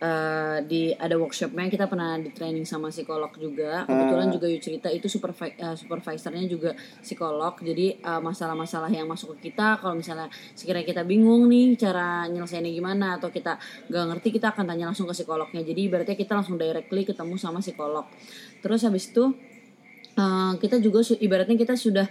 eh, 0.00 0.58
di 0.66 0.90
ada 0.94 1.14
workshopnya 1.14 1.70
kita 1.70 1.86
pernah 1.86 2.18
di 2.18 2.30
training 2.34 2.66
sama 2.66 2.90
psikolog 2.90 3.30
juga. 3.38 3.86
Kebetulan 3.86 4.28
juga 4.34 4.46
Yu 4.50 4.58
cerita 4.58 4.88
itu 4.90 5.06
supervi- 5.06 5.54
eh, 5.54 5.76
supervisornya 5.78 6.44
juga 6.50 6.74
psikolog. 7.00 7.54
Jadi 7.62 7.98
eh, 8.02 8.20
masalah-masalah 8.20 8.90
yang 8.90 9.06
masuk 9.06 9.38
ke 9.38 9.50
kita 9.50 9.78
kalau 9.78 9.94
misalnya 9.94 10.26
sekiranya 10.54 10.86
kita 10.86 11.02
bingung 11.06 11.46
nih 11.46 11.78
cara 11.78 12.26
nyelesainnya 12.26 12.72
gimana 12.74 13.18
atau 13.18 13.30
kita 13.30 13.58
nggak 13.90 14.04
ngerti 14.14 14.28
kita 14.40 14.50
akan 14.50 14.64
tanya 14.66 14.90
langsung 14.90 15.06
ke 15.06 15.14
psikolognya. 15.14 15.62
Jadi 15.62 15.80
ibaratnya 15.86 16.16
kita 16.18 16.32
langsung 16.34 16.56
directly 16.58 17.06
ketemu 17.06 17.34
sama 17.38 17.62
psikolog. 17.62 18.06
Terus 18.60 18.80
habis 18.82 19.08
itu 19.08 19.30
eh, 20.18 20.52
kita 20.58 20.82
juga 20.82 21.00
ibaratnya 21.20 21.56
kita 21.56 21.74
sudah 21.78 22.06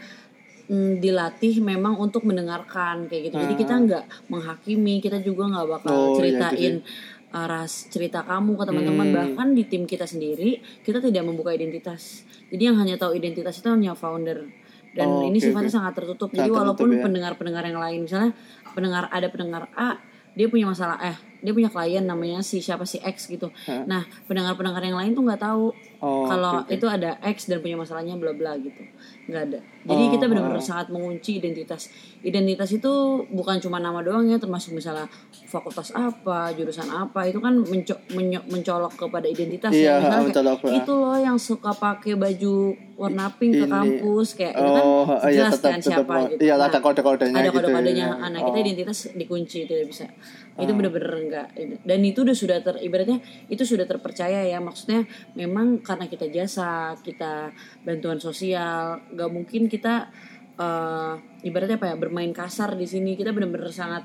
mm, 0.69 1.03
dilatih 1.03 1.59
memang 1.59 1.99
untuk 1.99 2.23
mendengarkan 2.23 3.07
kayak 3.11 3.31
gitu. 3.31 3.35
Jadi 3.39 3.53
kita 3.59 3.73
nggak 3.83 4.03
menghakimi, 4.31 5.03
kita 5.03 5.19
juga 5.19 5.51
nggak 5.51 5.67
bakal 5.79 5.93
Oh, 5.93 6.05
iya, 6.15 6.15
ceritain 6.17 6.73
uh, 6.79 7.22
ras 7.33 7.89
cerita 7.89 8.21
kamu 8.21 8.53
ke 8.53 8.63
teman-teman. 8.69 9.07
Hmm. 9.09 9.15
Bahkan 9.33 9.47
di 9.57 9.65
tim 9.65 9.83
kita 9.83 10.05
sendiri 10.05 10.61
kita 10.85 11.01
tidak 11.01 11.25
membuka 11.25 11.49
identitas. 11.49 12.21
Jadi 12.53 12.69
yang 12.69 12.77
hanya 12.77 12.95
tahu 12.95 13.17
identitas 13.17 13.57
itu 13.57 13.67
hanya 13.67 13.97
founder. 13.97 14.45
Dan 14.93 15.09
Oh, 15.09 15.25
ini 15.25 15.41
oke, 15.41 15.49
sifatnya 15.49 15.73
oke. 15.73 15.77
sangat 15.81 15.93
tertutup. 15.97 16.29
Sangat 16.29 16.37
Jadi 16.37 16.49
tertutup, 16.49 16.61
walaupun 16.61 16.89
ya. 16.93 17.01
pendengar-pendengar 17.01 17.63
yang 17.65 17.81
lain, 17.81 17.99
misalnya 18.05 18.31
pendengar 18.77 19.09
ada 19.09 19.27
pendengar 19.33 19.65
A, 19.73 19.97
dia 20.33 20.49
punya 20.49 20.65
masalah 20.65 20.97
eh 21.01 21.13
dia 21.45 21.53
punya 21.53 21.69
klien 21.69 22.01
namanya 22.01 22.41
si 22.41 22.57
siapa 22.57 22.89
si 22.89 22.97
X 22.97 23.29
gitu 23.29 23.53
Hah? 23.69 23.85
nah 23.85 24.01
pendengar-pendengar 24.25 24.81
yang 24.81 24.97
lain 24.97 25.13
tuh 25.13 25.21
nggak 25.21 25.37
tahu 25.37 25.69
Oh, 26.01 26.25
kalau 26.27 26.65
oke, 26.65 26.67
oke. 26.67 26.73
itu 26.73 26.85
ada 26.89 27.15
X 27.21 27.47
dan 27.47 27.61
punya 27.61 27.77
masalahnya 27.77 28.17
bla 28.17 28.33
bla 28.33 28.57
gitu 28.57 28.81
nggak 29.23 29.43
ada. 29.45 29.59
Jadi 29.83 29.99
Oh, 30.01 30.09
kita 30.09 30.25
benar-benar 30.25 30.57
oh. 30.57 30.63
sangat 30.63 30.87
mengunci 30.89 31.37
identitas. 31.37 31.91
Identitas 32.21 32.71
itu 32.71 32.91
bukan 33.29 33.59
cuma 33.59 33.77
nama 33.77 33.99
doang 33.99 34.23
ya 34.25 34.35
termasuk 34.35 34.71
misalnya 34.71 35.07
fakultas 35.45 35.91
apa 35.91 36.51
jurusan 36.51 36.87
apa 36.87 37.23
itu 37.25 37.37
kan 37.37 37.55
menco- 37.57 37.99
menyo- 38.09 38.43
mencolok 38.45 38.95
kepada 38.97 39.25
identitas 39.25 39.69
Iya, 39.69 39.83
ya 39.89 39.93
misalnya 39.97 40.07
kayak, 40.09 40.25
mencolok, 40.25 40.59
ah. 40.61 40.73
itu 40.73 40.91
loh 40.93 41.17
yang 41.17 41.37
suka 41.37 41.71
pakai 41.71 42.13
baju 42.15 42.55
warna 42.95 43.25
pink 43.33 43.53
ke 43.55 43.65
kampus 43.65 44.27
kayak 44.33 44.53
itu 44.53 44.69
kan 44.69 44.83
Oh, 44.83 45.05
iya, 45.25 45.35
jelas 45.41 45.53
tetap- 45.53 45.63
kan 45.65 45.77
tetap 45.77 45.89
siapa 45.93 46.13
mau- 46.13 46.29
gitu 46.29 46.41
iya, 46.41 46.53
Nah, 46.53 46.65
ada 46.65 46.79
kode-kodenya 46.79 47.35
ada 47.35 47.43
gitu 47.45 47.55
kode-kodenya. 47.59 48.07
ya. 48.13 48.27
nah 48.29 48.39
kita 48.41 48.53
Oh. 48.53 48.63
identitas 48.63 48.97
dikunci 49.13 49.57
tidak 49.63 49.85
bisa. 49.85 50.05
Itu 50.53 50.71
bener-bener 50.71 51.11
enggak. 51.19 51.47
Dan 51.81 51.99
itu 52.03 52.21
udah 52.21 52.35
sudah 52.35 52.57
ter 52.59 52.77
ibaratnya 52.79 53.17
itu 53.47 53.63
sudah 53.63 53.83
terpercaya 53.83 54.43
ya. 54.43 54.59
Maksudnya 54.59 55.01
memang 55.33 55.81
karena 55.81 56.05
kita 56.05 56.29
jasa 56.29 56.69
kita 56.95 57.49
bantuan 57.81 58.17
sosial 58.17 58.92
nggak 59.09 59.29
mungkin 59.29 59.61
kita 59.65 60.09
eh, 60.53 61.13
ibaratnya 61.43 61.77
apa 61.77 61.87
ya 61.89 61.95
bermain 61.95 62.29
kasar 62.29 62.73
di 62.73 62.85
sini. 62.85 63.13
Kita 63.13 63.31
bener-bener 63.31 63.69
sangat 63.69 64.03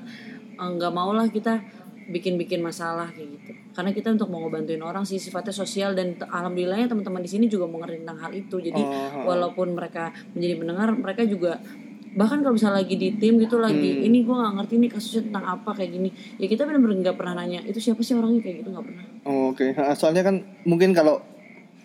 eh, 0.55 0.69
nggak 0.69 0.91
mau 0.91 1.11
lah 1.11 1.27
kita 1.27 1.61
bikin-bikin 2.09 2.57
masalah 2.59 3.13
kayak 3.13 3.37
gitu. 3.37 3.51
Karena 3.69 3.93
kita 3.93 4.09
untuk 4.09 4.33
mau 4.33 4.41
ngebantuin 4.41 4.81
orang 4.81 5.05
sih 5.05 5.21
sifatnya 5.21 5.53
sosial 5.53 5.93
dan 5.93 6.17
alhamdulillahnya 6.17 6.89
teman-teman 6.89 7.21
di 7.21 7.29
sini 7.29 7.45
juga 7.45 7.69
mengerti 7.69 8.01
tentang 8.01 8.17
hal 8.19 8.31
itu. 8.33 8.57
Jadi 8.57 8.81
Oh. 8.81 9.29
walaupun 9.29 9.77
mereka 9.77 10.09
menjadi 10.33 10.53
pendengar 10.57 10.89
mereka 10.91 11.21
juga 11.23 11.61
bahkan 12.09 12.41
kalau 12.41 12.57
misalnya 12.57 12.81
lagi 12.81 12.97
di 12.97 13.13
tim 13.13 13.37
gitu 13.37 13.61
Hmm. 13.61 13.69
lagi 13.69 14.01
ini 14.01 14.25
gue 14.25 14.33
nggak 14.33 14.53
ngerti 14.57 14.73
nih 14.81 14.89
kasusnya 14.89 15.21
tentang 15.29 15.45
apa 15.47 15.69
kayak 15.77 15.91
gini. 15.93 16.09
Ya 16.41 16.49
kita 16.49 16.65
benar-benar 16.65 16.97
nggak 17.05 17.17
pernah 17.21 17.33
nanya 17.37 17.61
itu 17.61 17.77
siapa 17.77 18.01
sih 18.01 18.17
orangnya? 18.17 18.41
kayak 18.41 18.65
gitu 18.65 18.69
nggak 18.73 18.85
pernah. 18.89 19.03
Oh, 19.29 19.53
Oke, 19.53 19.77
Ha, 19.77 19.93
soalnya 19.93 20.25
kan 20.25 20.35
mungkin 20.65 20.97
kalau 20.97 21.21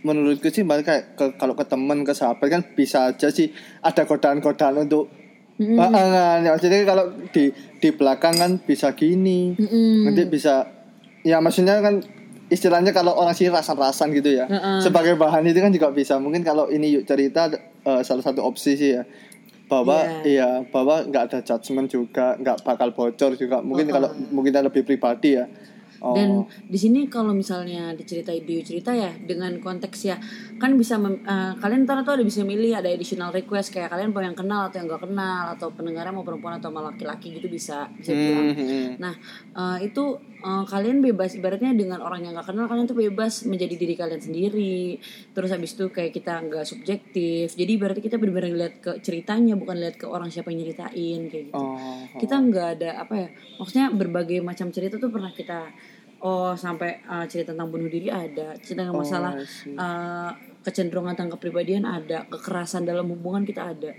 menurutku 0.04 0.52
sih 0.52 0.62
kayak 0.62 1.16
ke, 1.16 1.25
kalau 1.40 1.56
ke 1.56 1.64
teman 1.64 2.04
ke 2.04 2.12
sahabat 2.12 2.46
kan 2.52 2.62
bisa 2.76 3.11
aja 3.11 3.32
sih 3.32 3.50
ada 3.80 4.04
godaan-godaan 4.04 4.84
untuk 4.87 5.08
Mm-mm. 5.54 5.78
Ah, 5.78 5.87
ah, 5.87 6.34
nah, 6.42 6.58
maksudnya 6.58 6.82
kalau 6.82 7.14
di 7.30 7.54
di 7.78 7.88
belakang 7.94 8.34
kan 8.34 8.58
bisa 8.58 8.90
gini, 8.99 9.54
Mm-mm. 9.54 10.02
nanti 10.02 10.26
bisa 10.26 10.66
ya 11.23 11.38
maksudnya 11.38 11.78
kan 11.78 12.02
istilahnya 12.50 12.90
kalau 12.90 13.14
orang 13.14 13.38
sih 13.38 13.46
rasan-rasan 13.46 14.11
gitu 14.18 14.34
ya. 14.34 14.50
Heeh. 14.50 14.82
Sebagai 14.82 15.14
bahan 15.14 15.46
itu 15.46 15.62
kan 15.62 15.70
juga 15.70 15.94
bisa. 15.94 16.18
Mungkin 16.18 16.42
kalau 16.42 16.75
ini 16.75 16.99
yuk 16.99 17.06
cerita 17.06 17.46
eh, 17.87 18.02
salah 18.02 18.25
satu 18.26 18.42
opsi 18.42 18.75
sih 18.75 18.99
ya. 18.99 19.06
Bahwa 19.70 20.26
iya, 20.26 20.66
bahwa 20.68 21.06
nggak 21.06 21.23
ada 21.30 21.38
judgement 21.46 21.87
juga, 21.87 22.34
nggak 22.34 22.66
bakal 22.66 22.90
bocor 22.90 23.38
juga. 23.38 23.62
Mungkin 23.62 23.87
kalau 23.94 24.11
mungkin 24.34 24.50
lebih 24.50 24.82
pribadi 24.82 25.38
ya. 25.38 25.46
Oh. 26.04 26.12
dan 26.12 26.44
di 26.68 26.76
sini 26.76 27.08
kalau 27.08 27.32
misalnya 27.32 27.96
diceritain 27.96 28.44
di 28.44 28.61
cerita 28.61 28.92
ya 28.92 29.08
dengan 29.16 29.56
konteks 29.56 29.99
ya 30.04 30.20
kan 30.61 30.76
bisa 30.76 31.00
mem- 31.00 31.25
eh, 31.25 31.56
kalian 31.56 31.88
ntar 31.88 32.04
tuh 32.04 32.20
ada 32.20 32.25
bisa 32.25 32.44
milih 32.44 32.76
ada 32.76 32.92
additional 32.92 33.32
request 33.32 33.73
kayak 33.73 33.88
kalian 33.88 34.12
mau 34.12 34.20
yang 34.20 34.37
kenal 34.37 34.68
atau 34.68 34.84
yang 34.84 34.87
gak 34.92 35.08
kenal 35.08 35.56
atau 35.56 35.73
pendengarnya 35.73 36.12
mau 36.12 36.20
perempuan 36.20 36.61
atau 36.61 36.68
mau 36.68 36.84
laki-laki 36.84 37.32
gitu 37.40 37.49
bisa 37.49 37.88
bisa 37.96 38.12
bilang 38.12 38.52
Hmm, 38.52 38.52
hmm. 38.61 38.90
Nah, 39.00 39.14
eh, 39.56 39.78
itu 39.88 40.04
eh, 40.44 40.64
kalian 40.68 41.00
bebas 41.00 41.40
ibaratnya 41.40 41.73
dengan 41.73 42.04
orang 42.04 42.20
yang 42.28 42.37
gak 42.37 42.52
kenal 42.52 42.68
kalian 42.68 42.84
tuh 42.84 42.99
bebas 43.00 43.49
menjadi 43.49 43.75
diri 43.80 43.94
kalian 43.96 44.20
sendiri. 44.20 45.00
Terus 45.32 45.50
habis 45.56 45.73
itu 45.73 45.88
kayak 45.88 46.12
kita 46.12 46.37
nggak 46.44 46.64
subjektif. 46.68 47.56
Jadi 47.56 47.73
berarti 47.80 48.00
kita 48.04 48.20
benar-benar 48.20 48.52
lihat 48.52 48.75
ke 48.84 48.92
ceritanya 49.00 49.56
bukan 49.56 49.80
lihat 49.80 49.96
ke 49.96 50.04
orang 50.04 50.28
siapa 50.28 50.52
yang 50.52 50.61
nyeritain 50.68 51.20
kayak 51.32 51.44
gitu. 51.49 51.56
Oh, 51.56 52.04
Kita 52.20 52.37
nggak 52.38 52.68
ada 52.78 52.90
apa 53.00 53.14
ya? 53.16 53.28
Maksudnya 53.56 53.87
berbagai 53.94 54.38
macam 54.44 54.68
cerita 54.68 55.00
tuh 55.00 55.08
pernah 55.08 55.32
kita 55.32 55.73
oh 56.25 56.57
sampai 56.57 56.99
eh, 56.99 57.25
cerita 57.28 57.52
tentang 57.52 57.69
bunuh 57.69 57.87
diri 57.87 58.09
ada, 58.09 58.57
cerita 58.59 58.83
tentang 58.83 58.97
masalah 58.97 59.37
I 59.37 59.45
see. 59.45 59.76
eh, 59.76 60.31
kecenderungan 60.61 61.12
tentang 61.12 61.37
kepribadian 61.37 61.85
ada, 61.85 62.25
kekerasan 62.26 62.83
dalam 62.83 63.04
hubungan 63.07 63.45
kita 63.45 63.69
ada 63.69 63.93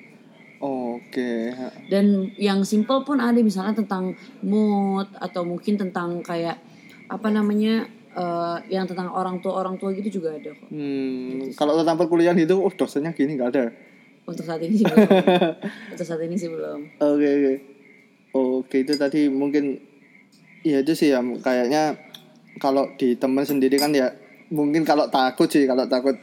Oke. 0.57 1.51
dan 1.85 2.31
yang 2.35 2.63
simple 2.63 3.03
pun 3.03 3.19
ada 3.19 3.37
misalnya 3.37 3.75
tentang 3.75 4.15
mood 4.41 5.05
atau 5.13 5.43
mungkin 5.43 5.75
tentang 5.75 6.23
kayak 6.23 6.57
apa 7.05 7.27
namanya 7.29 7.85
eh, 8.09 8.57
yang 8.71 8.87
tentang 8.87 9.11
orang 9.11 9.37
tua 9.39 9.61
orang 9.61 9.75
tua 9.75 9.93
gitu 9.93 10.17
juga 10.17 10.33
ada 10.33 10.49
kok 10.49 10.71
Hmm, 10.71 11.53
kalau 11.53 11.77
tentang 11.77 11.99
perkuliahan 11.99 12.39
itu, 12.39 12.55
oh 12.55 12.71
dosennya 12.71 13.11
gini 13.11 13.37
nggak 13.37 13.51
ada. 13.51 13.65
untuk 14.25 14.41
saat 14.41 14.57
ini 14.57 14.73
sih 14.73 14.85
belum 14.87 15.05
untuk 15.93 16.01
saat 16.01 16.21
ini 16.23 16.33
sih 16.33 16.49
belum 16.49 16.79
Oke 16.97 17.27
oke. 17.29 17.53
Oke 18.33 18.75
itu 18.81 18.93
tadi 18.95 19.29
mungkin 19.29 19.77
ya 20.59 20.81
itu 20.81 20.91
sih 20.91 21.13
ya 21.13 21.21
kayaknya 21.39 21.93
kalau 22.59 22.87
di 22.95 23.15
teman 23.19 23.43
sendiri 23.43 23.75
kan 23.79 23.91
ya 23.91 24.11
mungkin 24.53 24.85
kalau 24.85 25.09
takut 25.09 25.49
sih 25.49 25.65
kalau 25.65 25.89
takut 25.89 26.15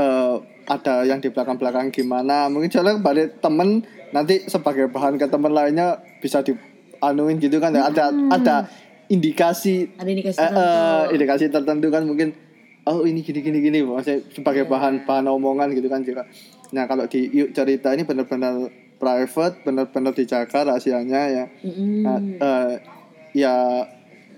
eh 0.00 0.34
ada 0.62 1.02
yang 1.02 1.18
di 1.18 1.28
belakang-belakang 1.28 1.90
gimana 1.90 2.46
mungkin 2.46 2.70
soalnya 2.70 3.02
balik 3.02 3.42
temen 3.42 3.82
nanti 4.14 4.46
sebagai 4.46 4.86
bahan 4.88 5.18
ke 5.18 5.26
teman 5.26 5.50
lainnya 5.50 5.98
bisa 6.22 6.40
dianuin 6.44 7.42
gitu 7.42 7.58
kan 7.58 7.74
ya. 7.74 7.90
Ada 7.90 8.14
ada 8.30 8.54
indikasi 9.10 9.90
ada 9.98 10.08
indikasi 10.08 10.38
eh, 10.38 10.46
tertentu. 10.46 10.62
eh, 10.62 11.04
indikasi 11.18 11.44
tertentu 11.50 11.86
kan 11.90 12.02
mungkin 12.06 12.28
oh 12.86 13.02
ini 13.04 13.20
gini 13.26 13.42
gini 13.42 13.58
gini 13.58 13.78
maksudnya 13.82 14.22
sebagai 14.30 14.64
bahan 14.70 15.02
bahan 15.04 15.26
omongan 15.28 15.74
gitu 15.74 15.90
kan 15.90 16.06
juga. 16.06 16.24
Nah 16.72 16.86
kalau 16.86 17.04
di 17.10 17.28
yuk 17.28 17.50
cerita 17.52 17.90
ini 17.92 18.06
benar-benar 18.06 18.70
private 19.02 19.66
benar-benar 19.66 20.14
dijaga 20.14 20.72
rahasianya 20.72 21.20
ya. 21.26 21.44
Mm-mm. 21.66 22.02
Nah, 22.06 22.18
eh, 22.22 22.74
ya 23.34 23.54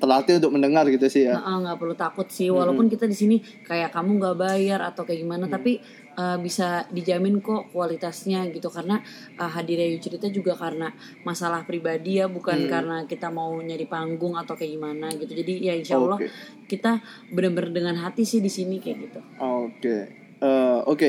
terlatih 0.04 0.37
untuk 0.37 0.52
mendengar 0.52 0.84
gitu 0.92 1.08
sih 1.08 1.25
ya. 1.25 1.40
Nggak 1.40 1.80
perlu 1.80 1.96
takut 1.96 2.28
sih 2.28 2.52
walaupun 2.52 2.92
kita 2.92 3.08
di 3.08 3.16
sini 3.16 3.37
kayak 3.40 3.96
kamu 3.96 4.20
nggak 4.20 4.37
bayar 4.37 4.80
atau 4.84 5.08
kayak 5.08 5.25
gimana 5.25 5.49
tapi 5.49 5.80
uh, 6.20 6.37
bisa 6.37 6.84
dijamin 6.92 7.40
kok 7.40 7.73
kualitasnya 7.73 8.44
gitu. 8.52 8.68
Karena 8.68 9.00
uh, 9.40 9.49
hadirnya 9.49 9.88
Yu 9.88 9.99
cerita 10.04 10.28
juga 10.28 10.52
karena 10.52 10.92
masalah 11.25 11.64
pribadi 11.64 12.20
ya 12.20 12.28
bukan 12.28 12.68
karena 12.68 13.08
kita 13.08 13.32
mau 13.32 13.56
nyari 13.56 13.88
panggung 13.88 14.37
atau 14.37 14.52
kayak 14.52 14.76
gimana 14.76 15.08
gitu. 15.16 15.32
Jadi 15.32 15.64
ya 15.64 15.73
insya 15.73 15.96
Allah 15.96 16.20
Oke. 16.20 16.28
kita 16.68 17.00
benar-benar 17.32 17.73
dengan 17.73 17.96
hati 18.04 18.28
sih 18.28 18.44
di 18.44 18.52
sini 18.52 18.76
kayak 18.84 18.96
gitu. 19.08 19.20
Oke. 19.40 19.96
Eh, 20.44 20.80
oke. 20.84 21.08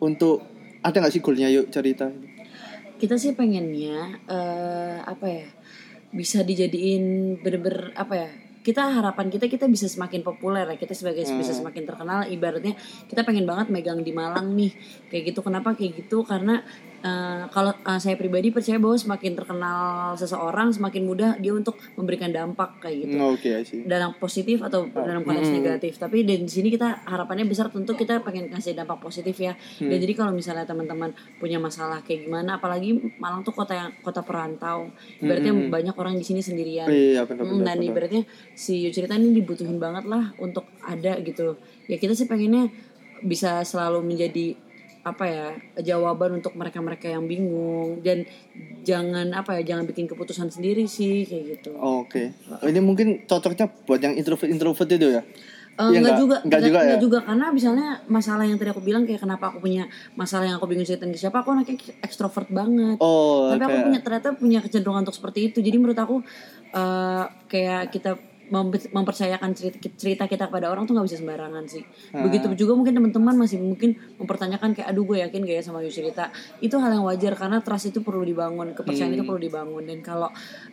Untuk 0.00 0.40
ada 0.80 0.96
nggak 0.96 1.12
sih 1.12 1.20
goalnya 1.20 1.52
yuk 1.52 1.68
cerita? 1.68 2.08
Kita 2.96 3.18
sih 3.18 3.34
pengennya 3.34 4.22
eh 4.30 4.96
apa 5.02 5.26
ya 5.26 5.46
bisa 6.12 6.44
dijadiin 6.44 7.36
bener-bener 7.40 7.96
apa 7.96 8.14
ya 8.14 8.30
kita 8.62 8.94
harapan 8.94 9.26
kita 9.26 9.50
kita 9.50 9.66
bisa 9.66 9.90
semakin 9.90 10.22
populer 10.22 10.62
ya. 10.62 10.78
Kita 10.78 10.94
sebagai 10.94 11.26
bisa 11.26 11.50
semakin 11.50 11.82
terkenal 11.82 12.30
ibaratnya 12.30 12.78
kita 13.10 13.26
pengen 13.26 13.42
banget 13.42 13.74
megang 13.74 14.00
di 14.06 14.14
Malang 14.14 14.54
nih. 14.54 14.70
Kayak 15.10 15.34
gitu 15.34 15.40
kenapa 15.42 15.74
kayak 15.74 15.98
gitu? 16.06 16.22
Karena 16.22 16.62
eh, 17.02 17.42
kalau 17.50 17.74
eh, 17.74 18.00
saya 18.00 18.14
pribadi 18.14 18.54
percaya 18.54 18.78
bahwa 18.78 18.94
semakin 18.94 19.32
terkenal 19.34 20.14
seseorang 20.14 20.70
semakin 20.70 21.02
mudah 21.02 21.30
dia 21.42 21.52
untuk 21.52 21.76
memberikan 21.98 22.30
dampak 22.30 22.78
kayak 22.78 23.06
gitu. 23.06 23.14
Hmm, 23.18 23.34
oke 23.34 23.50
sih 23.66 23.82
dalam 23.82 24.14
positif 24.16 24.62
atau 24.62 24.86
dalam 24.94 25.26
konteks 25.26 25.50
negatif. 25.50 25.98
Tapi 25.98 26.22
di 26.22 26.46
sini 26.46 26.70
kita 26.70 27.04
harapannya 27.04 27.44
besar 27.44 27.68
tentu 27.68 27.98
kita 27.98 28.22
pengen 28.22 28.48
kasih 28.48 28.78
dampak 28.78 29.02
positif 29.02 29.34
ya. 29.36 29.58
Dan 29.82 29.98
jadi 29.98 30.14
kalau 30.14 30.32
misalnya 30.32 30.62
teman-teman 30.62 31.10
punya 31.42 31.58
masalah 31.58 32.00
kayak 32.06 32.30
gimana 32.30 32.56
apalagi 32.62 32.94
Malang 33.18 33.42
tuh 33.42 33.52
kota 33.52 33.74
yang 33.74 33.90
kota 34.00 34.22
perantau. 34.22 34.88
Ibaratnya 35.18 35.52
banyak 35.68 35.94
orang 35.98 36.14
di 36.16 36.24
sini 36.24 36.40
sendirian. 36.40 36.86
Iya 36.86 37.22
Hmm, 37.22 37.28
benar-benar 37.28 37.64
dan 37.66 37.78
ibaratnya 37.82 38.22
si 38.54 38.90
cerita 38.94 39.18
ini 39.18 39.34
dibutuhin 39.34 39.78
banget 39.82 40.04
lah 40.06 40.30
untuk 40.38 40.68
ada 40.84 41.18
gitu. 41.22 41.58
Ya 41.90 41.96
kita 41.98 42.14
sih 42.14 42.30
pengennya 42.30 42.70
bisa 43.22 43.62
selalu 43.62 44.02
menjadi 44.02 44.58
apa 45.02 45.24
ya 45.24 45.46
jawaban 45.82 46.38
untuk 46.38 46.54
mereka-mereka 46.54 47.08
yang 47.08 47.24
bingung 47.24 47.98
dan 48.00 48.22
jangan 48.80 49.30
apa 49.32 49.58
ya 49.58 49.66
jangan 49.68 49.84
bikin 49.84 50.06
keputusan 50.06 50.46
sendiri 50.48 50.86
sih 50.86 51.22
kayak 51.22 51.44
gitu 51.58 51.74
Oke. 51.74 52.30
Ini 52.62 52.78
mungkin 52.78 53.24
cocoknya 53.24 53.66
buat 53.82 53.98
yang 53.98 54.14
introvert 54.14 54.46
introvert 54.46 54.86
itu 54.88 55.08
ya. 55.12 55.22
Eh, 55.72 55.80
Iya, 55.80 55.98
enggak 55.98 55.98
enggak- 56.04 56.20
juga 56.20 56.36
enggak 56.38 56.60
juga 56.62 56.76
ya? 56.76 56.84
enggak 56.84 57.00
juga 57.00 57.18
karena 57.22 57.46
misalnya 57.48 57.88
masalah 58.06 58.44
yang 58.44 58.54
tadi 58.54 58.70
aku 58.70 58.78
bilang 58.80 59.02
kayak 59.02 59.18
kenapa 59.18 59.44
aku 59.48 59.58
punya 59.58 59.88
masalah 60.12 60.44
yang 60.44 60.56
aku 60.56 60.66
bingung 60.66 60.84
ceritain 60.84 61.08
ke 61.08 61.16
siapa 61.16 61.40
aku 61.40 61.48
anaknya 61.50 61.74
ekstrovert 61.98 62.46
banget 62.48 62.96
Oh, 62.98 63.48
tapi 63.48 63.58
aku 63.58 63.70
kayak- 63.72 63.86
punya 63.88 64.00
ternyata 64.00 64.28
punya 64.34 64.58
kecenderungan 64.60 65.02
untuk 65.02 65.16
seperti 65.16 65.48
itu 65.48 65.58
jadi 65.58 65.76
menurut 65.76 65.96
aku 65.96 66.20
eh, 66.70 67.24
kayak 67.48 67.90
kita 67.90 68.10
mempercayakan 68.92 69.50
cerita, 69.52 69.80
cerita 69.96 70.24
kita 70.26 70.46
kepada 70.46 70.68
orang 70.68 70.84
tuh 70.84 70.92
nggak 70.92 71.08
bisa 71.08 71.18
sembarangan 71.18 71.64
sih 71.64 71.80
Hmm. 72.12 72.28
begitu 72.28 72.52
juga 72.54 72.76
mungkin 72.76 72.92
teman-teman 72.92 73.34
masih 73.34 73.56
mungkin 73.56 73.90
mempertanyakan 74.16 74.76
kayak 74.76 74.86
aduh 74.86 75.02
gue 75.02 75.18
yakin 75.18 75.40
gak 75.40 75.56
ya 75.56 75.62
sama 75.62 75.80
Yu 75.80 75.88
cerita 75.88 76.28
itu 76.60 76.76
hal 76.76 76.92
yang 76.92 77.02
wajar 77.02 77.32
karena 77.32 77.58
trust 77.58 77.88
itu 77.88 78.00
perlu 78.00 78.20
dibangun 78.22 78.70
kepercayaan 78.72 79.08
Hmm. 79.08 79.18
itu 79.18 79.24
perlu 79.24 79.40
dibangun 79.40 79.82
dan 79.82 79.98
kalau 79.98 80.28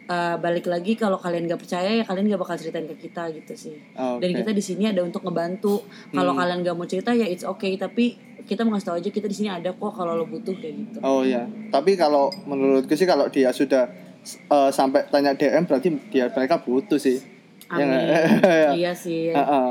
eh, 0.06 0.36
balik 0.36 0.68
lagi 0.68 0.94
kalau 0.94 1.16
kalian 1.16 1.48
gak 1.48 1.58
percaya 1.58 1.90
ya 1.94 2.04
kalian 2.04 2.28
gak 2.28 2.42
bakal 2.42 2.56
ceritain 2.56 2.86
ke 2.86 3.00
kita 3.00 3.32
gitu 3.32 3.54
sih 3.56 3.76
Oke. 3.94 4.20
dan 4.20 4.30
kita 4.36 4.52
di 4.52 4.60
sini 4.60 4.84
ada 4.86 5.00
untuk 5.00 5.24
ngebantu 5.24 5.82
kalau 6.12 6.36
Hmm. 6.36 6.40
kalian 6.40 6.60
gak 6.62 6.76
mau 6.76 6.84
cerita 6.84 7.12
ya 7.12 7.24
it's 7.24 7.44
okay 7.44 7.74
tapi 7.74 8.20
kita 8.42 8.66
mau 8.66 8.74
kasih 8.74 8.88
tahu 8.88 8.98
aja 8.98 9.10
kita 9.10 9.26
di 9.26 9.36
sini 9.36 9.48
ada 9.48 9.72
kok 9.72 9.94
kalau 9.94 10.14
lo 10.14 10.26
butuh 10.26 10.52
kayak 10.52 10.74
gitu 10.76 10.98
Oh 11.00 11.22
ya. 11.22 11.46
Tapi 11.70 11.94
kalau 11.94 12.28
menurutku 12.44 12.92
sih 12.92 13.06
kalau 13.06 13.30
dia 13.30 13.50
sudah 13.50 13.86
eh, 14.26 14.70
sampai 14.70 15.08
tanya 15.08 15.32
DM 15.32 15.64
berarti 15.64 15.94
dia 16.10 16.28
mereka 16.28 16.58
butuh 16.58 16.98
sih. 16.98 17.22
Ya 17.70 17.76
Amin. 17.78 17.88
nggak? 17.88 18.76
iya 18.82 18.92
sih. 18.98 19.30
Heeh. 19.30 19.68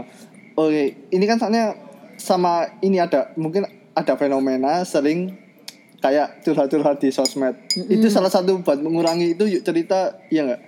Oke, 0.55 0.83
ini 1.11 1.25
kan 1.27 1.39
soalnya 1.39 1.75
sama 2.19 2.67
ini 2.83 2.99
ada 2.99 3.35
mungkin 3.35 3.67
ada 3.95 4.15
fenomena 4.15 4.83
sering 4.87 5.35
kayak 5.99 6.43
curhat-curhat 6.47 7.03
di 7.03 7.11
sosmed. 7.11 7.59
Itu 7.75 8.07
salah 8.11 8.31
satu 8.31 8.63
buat 8.63 8.79
mengurangi 8.79 9.35
itu 9.35 9.51
yuk 9.51 9.63
cerita 9.67 10.15
iya 10.31 10.47
nggak? 10.47 10.63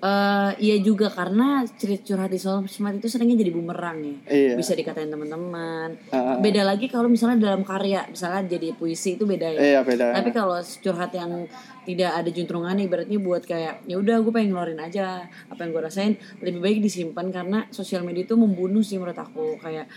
Eh, 0.00 0.50
iya 0.64 0.76
juga 0.80 1.12
karena 1.12 1.60
cerita 1.76 2.16
curhat 2.16 2.32
di 2.32 2.40
sosmed 2.40 3.04
itu 3.04 3.08
seringnya 3.12 3.44
jadi 3.44 3.52
bumerang 3.52 4.00
ya. 4.00 4.16
Iya. 4.32 4.54
Bisa 4.56 4.72
dikatain 4.72 5.12
teman-teman. 5.12 5.92
Ah. 6.08 6.40
Beda 6.40 6.64
lagi 6.64 6.88
kalau 6.88 7.12
misalnya 7.12 7.52
dalam 7.52 7.60
karya, 7.68 8.08
misalnya 8.08 8.48
jadi 8.48 8.72
puisi 8.72 9.20
itu 9.20 9.28
beda 9.28 9.52
ya. 9.52 9.60
Iya 9.60 9.80
beda. 9.84 10.16
Tapi 10.16 10.32
kalau 10.32 10.56
curhat 10.56 11.12
yang 11.12 11.44
tidak 11.84 12.16
ada 12.16 12.30
juntrungan 12.32 12.80
ibaratnya 12.80 13.20
buat 13.20 13.44
kayak 13.44 13.84
ya 13.84 14.00
udah 14.00 14.24
gue 14.24 14.32
pengen 14.32 14.56
ngeluarin 14.56 14.80
aja 14.80 15.28
apa 15.48 15.60
yang 15.64 15.70
gue 15.76 15.82
rasain 15.84 16.12
lebih 16.40 16.60
baik 16.60 16.78
disimpan 16.80 17.28
karena 17.28 17.58
sosial 17.68 18.04
media 18.04 18.24
itu 18.24 18.36
membunuh 18.36 18.84
sih 18.84 19.00
menurut 19.00 19.16
aku 19.16 19.56
kayak 19.60 19.88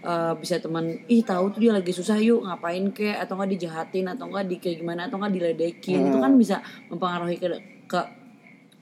eh, 0.00 0.32
bisa 0.36 0.60
teman 0.60 1.00
ih 1.08 1.20
tahu 1.24 1.52
tuh 1.52 1.60
dia 1.60 1.72
lagi 1.76 1.92
susah 1.92 2.16
yuk 2.20 2.44
ngapain 2.44 2.88
kek 2.92 3.20
atau 3.20 3.36
nggak 3.36 3.50
dijahatin 3.52 4.06
atau 4.16 4.32
nggak 4.32 4.44
di 4.48 4.56
kayak 4.60 4.76
gimana 4.80 5.12
atau 5.12 5.16
nggak 5.20 5.32
diledekin 5.32 6.08
itu 6.08 6.18
kan 6.18 6.32
bisa 6.40 6.56
mempengaruhi 6.88 7.36
ke, 7.36 7.48
ke 7.84 8.25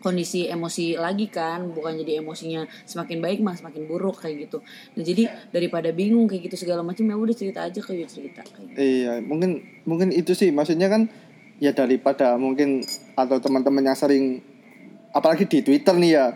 kondisi 0.05 0.45
emosi 0.45 1.01
lagi 1.01 1.33
kan 1.33 1.73
bukan 1.73 1.97
jadi 1.97 2.21
emosinya 2.21 2.69
semakin 2.85 3.25
baik 3.25 3.41
malah 3.41 3.57
semakin 3.57 3.89
buruk 3.89 4.21
kayak 4.21 4.45
gitu 4.45 4.61
nah 4.93 5.01
jadi 5.01 5.25
daripada 5.49 5.89
bingung 5.91 6.29
kayak 6.29 6.53
gitu 6.53 6.61
segala 6.61 6.85
macam 6.85 7.09
ya 7.09 7.17
udah 7.17 7.33
cerita 7.33 7.65
aja 7.65 7.81
kayak 7.81 8.13
cerita 8.13 8.45
kayak 8.45 8.67
gitu. 8.69 8.77
Iya, 8.77 9.25
mungkin 9.25 9.65
mungkin 9.83 10.13
itu 10.13 10.37
sih 10.37 10.53
maksudnya 10.53 10.93
kan 10.93 11.09
ya 11.57 11.73
daripada 11.73 12.37
mungkin 12.37 12.85
atau 13.17 13.41
teman-teman 13.41 13.81
yang 13.81 13.97
sering 13.97 14.45
apalagi 15.11 15.49
di 15.49 15.65
Twitter 15.65 15.95
nih 15.97 16.13
ya, 16.13 16.27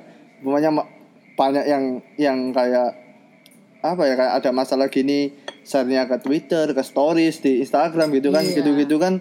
ma- 0.70 0.88
banyak 1.36 1.64
yang 1.68 1.84
yang 2.16 2.38
kayak 2.50 2.94
apa 3.78 4.02
ya 4.06 4.14
kayak 4.16 4.32
ada 4.42 4.50
masalah 4.50 4.88
gini 4.88 5.34
share-nya 5.62 6.08
ke 6.08 6.18
Twitter, 6.18 6.72
ke 6.72 6.82
stories 6.82 7.44
di 7.44 7.60
Instagram 7.60 8.10
gitu 8.10 8.32
kan, 8.32 8.42
Iya. 8.42 8.62
gitu-gitu 8.62 8.96
kan 8.96 9.20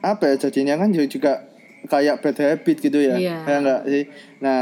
apa 0.00 0.30
ya 0.30 0.34
jadinya 0.38 0.78
kan 0.78 0.92
juga- 0.92 1.10
juga 1.10 1.32
kayak 1.88 2.20
bad 2.24 2.36
habit 2.36 2.76
gitu 2.80 2.98
ya. 3.00 3.16
Iya. 3.16 3.36
Ya 3.44 3.56
enggak 3.60 3.82
sih? 3.88 4.04
Nah, 4.40 4.60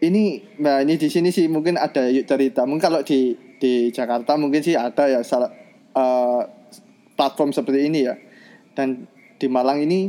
ini 0.00 0.24
nah 0.56 0.80
ini 0.80 0.96
di 0.96 1.08
sini 1.10 1.28
sih 1.34 1.46
mungkin 1.50 1.76
ada 1.76 2.08
yuk 2.08 2.24
cerita. 2.26 2.64
Mungkin 2.64 2.82
kalau 2.82 3.00
di 3.04 3.34
di 3.60 3.92
Jakarta 3.92 4.38
mungkin 4.40 4.64
sih 4.64 4.74
ada 4.78 5.06
ya 5.10 5.20
salah 5.20 5.50
eh, 5.94 6.42
platform 7.18 7.52
seperti 7.52 7.90
ini 7.90 8.06
ya. 8.08 8.14
Dan 8.72 9.04
di 9.36 9.46
Malang 9.50 9.82
ini 9.82 10.08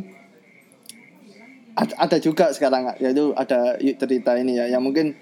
ada, 1.76 1.94
ada 1.98 2.18
juga 2.20 2.52
sekarang 2.52 2.96
yaitu 3.00 3.32
ada 3.36 3.80
yuk 3.80 3.98
cerita 4.00 4.36
ini 4.38 4.60
ya 4.60 4.68
yang 4.72 4.84
mungkin 4.84 5.16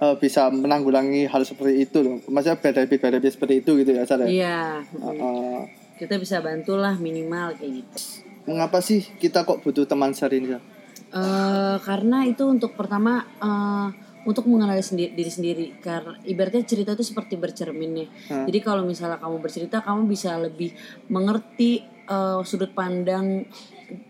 eh, 0.00 0.14
bisa 0.18 0.48
menanggulangi 0.50 1.28
hal 1.28 1.42
seperti 1.44 1.84
itu 1.84 2.00
loh. 2.02 2.16
Maksudnya 2.26 2.58
bad 2.58 2.76
habit 2.82 2.98
bad 2.98 3.14
habit 3.20 3.32
seperti 3.36 3.54
itu 3.62 3.70
gitu 3.84 3.90
ya, 3.94 4.02
Sarah. 4.08 4.26
iya 4.26 4.80
Eh, 4.96 5.60
kita 6.00 6.16
bisa 6.16 6.40
bantulah 6.40 6.96
minimal 6.96 7.52
kayak 7.60 7.84
gitu 7.84 8.29
mengapa 8.48 8.80
sih 8.80 9.04
kita 9.20 9.44
kok 9.44 9.60
butuh 9.60 9.84
teman 9.84 10.12
share 10.12 10.32
ini? 10.36 10.56
Sar? 10.56 10.62
Eh, 11.10 11.76
karena 11.82 12.22
itu 12.22 12.46
untuk 12.46 12.78
pertama 12.78 13.26
eh, 13.42 13.88
untuk 14.22 14.46
mengenali 14.46 14.78
sendi- 14.78 15.10
diri 15.10 15.26
sendiri 15.26 15.66
karena 15.82 16.14
ibaratnya 16.22 16.62
cerita 16.62 16.94
itu 16.94 17.02
seperti 17.02 17.34
bercermin 17.34 18.04
ya 18.04 18.08
jadi 18.46 18.58
kalau 18.60 18.84
misalnya 18.84 19.16
kamu 19.16 19.40
bercerita 19.40 19.80
kamu 19.82 20.06
bisa 20.06 20.38
lebih 20.38 20.70
mengerti 21.10 21.82
eh, 22.06 22.40
sudut 22.46 22.70
pandang 22.70 23.42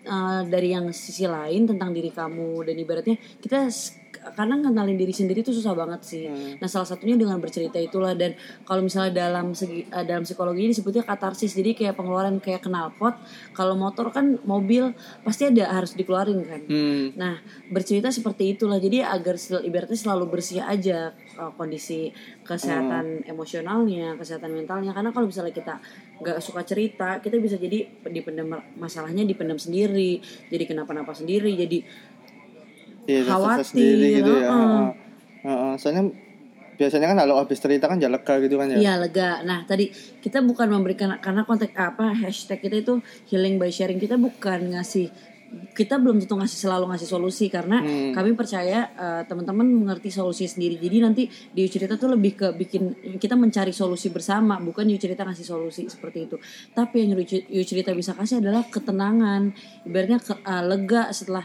eh, 0.05 0.43
dari 0.45 0.77
yang 0.77 0.93
sisi 0.93 1.25
lain 1.25 1.65
tentang 1.73 1.97
diri 1.97 2.13
kamu 2.13 2.69
dan 2.69 2.77
ibaratnya 2.77 3.17
kita 3.41 3.73
karena 4.21 4.55
ngenalin 4.61 5.01
diri 5.01 5.15
sendiri 5.17 5.41
itu 5.41 5.53
susah 5.53 5.73
banget 5.73 6.01
sih. 6.05 6.25
Nah 6.61 6.69
salah 6.69 6.85
satunya 6.85 7.17
dengan 7.17 7.41
bercerita 7.41 7.81
itulah. 7.81 8.13
Dan 8.13 8.37
kalau 8.69 8.85
misalnya 8.85 9.27
dalam 9.29 9.57
segi 9.57 9.89
eh, 9.89 10.05
dalam 10.05 10.29
psikologi 10.29 10.69
disebutnya 10.69 11.03
katarsis. 11.03 11.57
Jadi 11.57 11.73
kayak 11.73 11.97
pengeluaran 11.97 12.37
kayak 12.39 12.69
knalpot 12.69 13.17
kalau 13.57 13.75
motor 13.75 14.13
kan 14.13 14.37
mobil 14.45 14.93
pasti 15.25 15.49
ada 15.49 15.73
harus 15.73 15.97
dikeluarin 15.97 16.41
kan. 16.45 16.61
Hmm. 16.69 17.05
Nah, 17.17 17.41
bercerita 17.73 18.13
seperti 18.13 18.57
itulah. 18.57 18.77
Jadi 18.77 19.01
agar 19.01 19.41
sel- 19.41 19.65
ibaratnya 19.65 19.97
selalu 19.97 20.29
bersih 20.29 20.61
aja 20.61 21.17
uh, 21.41 21.53
kondisi 21.57 22.13
kesehatan 22.45 23.25
emosionalnya, 23.25 24.21
kesehatan 24.21 24.53
mentalnya. 24.53 24.93
Karena 24.93 25.11
kalau 25.15 25.27
misalnya 25.31 25.55
kita 25.57 25.81
nggak 26.21 26.39
suka 26.45 26.61
cerita, 26.69 27.17
kita 27.25 27.41
bisa 27.41 27.57
jadi 27.57 27.89
dipendam 28.13 28.61
masalahnya 28.77 29.25
dipendam 29.25 29.57
sendiri, 29.57 30.21
jadi 30.53 30.69
kenapa-napa 30.69 31.17
sendiri, 31.17 31.57
jadi 31.57 31.81
Iya, 33.05 33.21
rasa 33.25 33.33
Khawatir, 33.33 33.65
sendiri 33.65 34.07
gitu 34.19 34.33
ya. 34.35 34.49
heeh. 34.49 34.59
Heeh. 34.61 34.89
Heeh, 35.41 35.73
Soalnya 35.77 36.03
biasanya 36.77 37.07
kan 37.13 37.19
kalau 37.19 37.37
habis 37.37 37.61
cerita 37.61 37.85
kan 37.85 37.97
ya 37.97 38.09
lega 38.09 38.35
gitu 38.41 38.57
kan 38.57 38.67
ya. 38.69 38.77
Iya 38.79 38.93
lega. 38.99 39.45
Nah 39.45 39.65
tadi 39.65 39.89
kita 40.19 40.41
bukan 40.41 40.69
memberikan 40.69 41.13
karena 41.19 41.45
konteks 41.45 41.77
apa 41.77 42.13
hashtag 42.15 42.61
kita 42.61 42.77
itu 42.81 42.95
healing 43.29 43.57
by 43.57 43.69
sharing 43.69 43.97
kita 43.97 44.17
bukan 44.17 44.73
ngasih 44.73 45.13
kita 45.75 45.99
belum 45.99 46.23
tentu 46.23 46.39
ngasih 46.39 46.63
selalu 46.63 46.95
ngasih 46.95 47.11
solusi 47.11 47.51
karena 47.51 47.83
Hmm. 47.83 48.15
kami 48.15 48.39
percaya 48.39 48.87
eh, 48.87 49.23
teman-teman 49.27 49.67
mengerti 49.67 50.09
solusi 50.09 50.47
sendiri. 50.47 50.79
Jadi 50.79 50.97
nanti 51.03 51.23
di 51.27 51.67
cerita 51.67 51.99
tuh 51.99 52.15
lebih 52.15 52.33
ke 52.35 52.47
bikin 52.55 52.83
kita 53.19 53.35
mencari 53.35 53.75
solusi 53.75 54.09
bersama 54.09 54.57
bukan 54.57 54.87
Yuk 54.87 55.03
cerita 55.03 55.27
ngasih 55.27 55.43
solusi 55.43 55.85
seperti 55.85 56.31
itu. 56.31 56.39
Tapi 56.71 57.03
yang 57.03 57.19
Yuk 57.19 57.67
cerita 57.67 57.91
bisa 57.93 58.15
kasih 58.15 58.39
adalah 58.39 58.63
ketenangan. 58.65 59.51
Ibaratnya 59.83 60.23
ke- 60.23 60.39
eh, 60.41 60.63
lega 60.65 61.11
setelah 61.11 61.43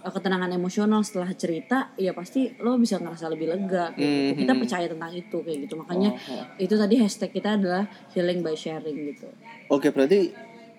ketenangan 0.00 0.50
emosional 0.50 1.02
setelah 1.02 1.30
cerita 1.32 1.90
ya 1.94 2.12
pasti 2.12 2.54
lo 2.58 2.74
bisa 2.74 2.96
ngerasa 2.96 3.28
lebih 3.28 3.46
lega 3.46 3.90
kayak 3.92 3.98
gitu. 3.98 4.32
kita 4.40 4.52
percaya 4.54 4.86
tentang 4.86 5.12
itu 5.12 5.36
kayak 5.38 5.58
gitu 5.66 5.74
makanya 5.76 6.10
itu 6.56 6.74
tadi 6.74 6.94
hashtag 6.96 7.30
kita 7.30 7.54
adalah 7.54 7.82
healing 8.10 8.40
by 8.40 8.54
sharing 8.54 8.94
gitu 9.06 9.28
Oke, 9.68 9.90
berarti 9.90 10.32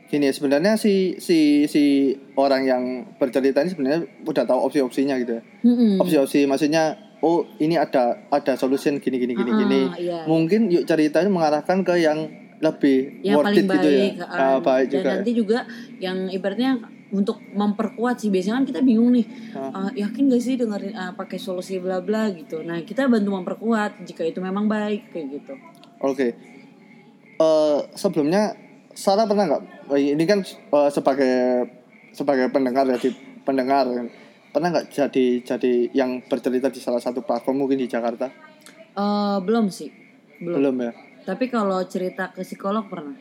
gini 0.06 0.26
ya, 0.26 0.34
sebenarnya 0.34 0.74
si 0.74 1.14
si 1.18 1.70
si 1.70 2.10
orang 2.34 2.66
yang 2.66 2.84
bercerita 3.16 3.62
ini 3.62 3.70
sebenarnya 3.70 4.02
udah 4.24 4.44
tahu 4.44 4.60
opsi-opsinya 4.66 5.14
gitu 5.18 5.38
ya. 5.38 5.44
Mm-mm. 5.62 6.02
Opsi-opsi 6.02 6.50
maksudnya 6.50 6.98
oh 7.22 7.46
ini 7.60 7.78
ada 7.78 8.26
ada 8.28 8.58
solution 8.58 8.98
gini 8.98 9.22
gini 9.22 9.38
gini 9.38 9.46
Ah, 9.46 9.58
gini. 9.60 9.80
iya. 10.02 10.20
Mungkin 10.26 10.74
yuk 10.74 10.90
ceritanya 10.90 11.30
mengarahkan 11.30 11.86
ke 11.86 12.02
yang 12.02 12.26
lebih 12.58 13.22
yang 13.22 13.38
worth 13.38 13.46
paling 13.46 13.62
it 13.62 13.70
baik, 13.70 13.78
gitu 13.78 13.90
ya. 13.94 14.06
ah, 14.26 14.42
Ah, 14.42 14.58
baik 14.58 14.88
dan 14.88 14.94
juga. 14.96 15.06
ya. 15.06 15.14
nanti 15.16 15.32
juga 15.32 15.60
yang 16.02 16.18
ibaratnya 16.28 16.72
untuk 17.10 17.42
memperkuat 17.54 18.22
sih. 18.22 18.30
Biasanya 18.30 18.62
kan 18.62 18.66
kita 18.70 18.82
bingung 18.86 19.14
nih 19.14 19.26
ah, 19.58 19.90
yakin 19.94 20.30
gak 20.30 20.42
sih 20.42 20.56
dengerin 20.58 20.94
ah, 20.94 21.12
pakai 21.18 21.38
solusi 21.42 21.82
bla 21.82 22.02
bla 22.02 22.30
gitu. 22.34 22.62
Nah 22.62 22.82
kita 22.86 23.10
bantu 23.10 23.34
memperkuat 23.34 24.06
jika 24.06 24.26
itu 24.26 24.40
memang 24.42 24.70
baik 24.70 25.10
kayak 25.14 25.26
gitu. 25.42 25.54
Oke. 26.02 26.28
Eh 27.40 27.80
sebelumnya 27.98 28.54
Sarah 28.94 29.26
pernah 29.26 29.48
nggak? 29.48 29.64
Ini 29.96 30.24
kan 30.28 30.40
eh, 30.46 30.90
sebagai 30.94 31.36
sebagai 32.14 32.50
pendengar 32.50 32.90
ya 32.90 32.98
di 32.98 33.14
pendengar 33.46 33.86
pernah 34.50 34.74
nggak 34.74 34.90
jadi 34.90 35.26
jadi 35.46 35.74
yang 35.94 36.26
bercerita 36.26 36.74
di 36.74 36.82
salah 36.82 36.98
satu 36.98 37.22
platform 37.22 37.66
mungkin 37.66 37.82
di 37.82 37.90
Jakarta? 37.90 38.30
Eh, 38.94 39.38
belum 39.42 39.70
sih. 39.74 39.90
Belum. 40.40 40.58
Belum 40.62 40.78
ya. 40.80 40.94
tapi 41.20 41.46
kalau 41.46 41.78
cerita 41.86 42.32
ke 42.34 42.42
psikolog 42.42 42.90
pernah. 42.90 43.14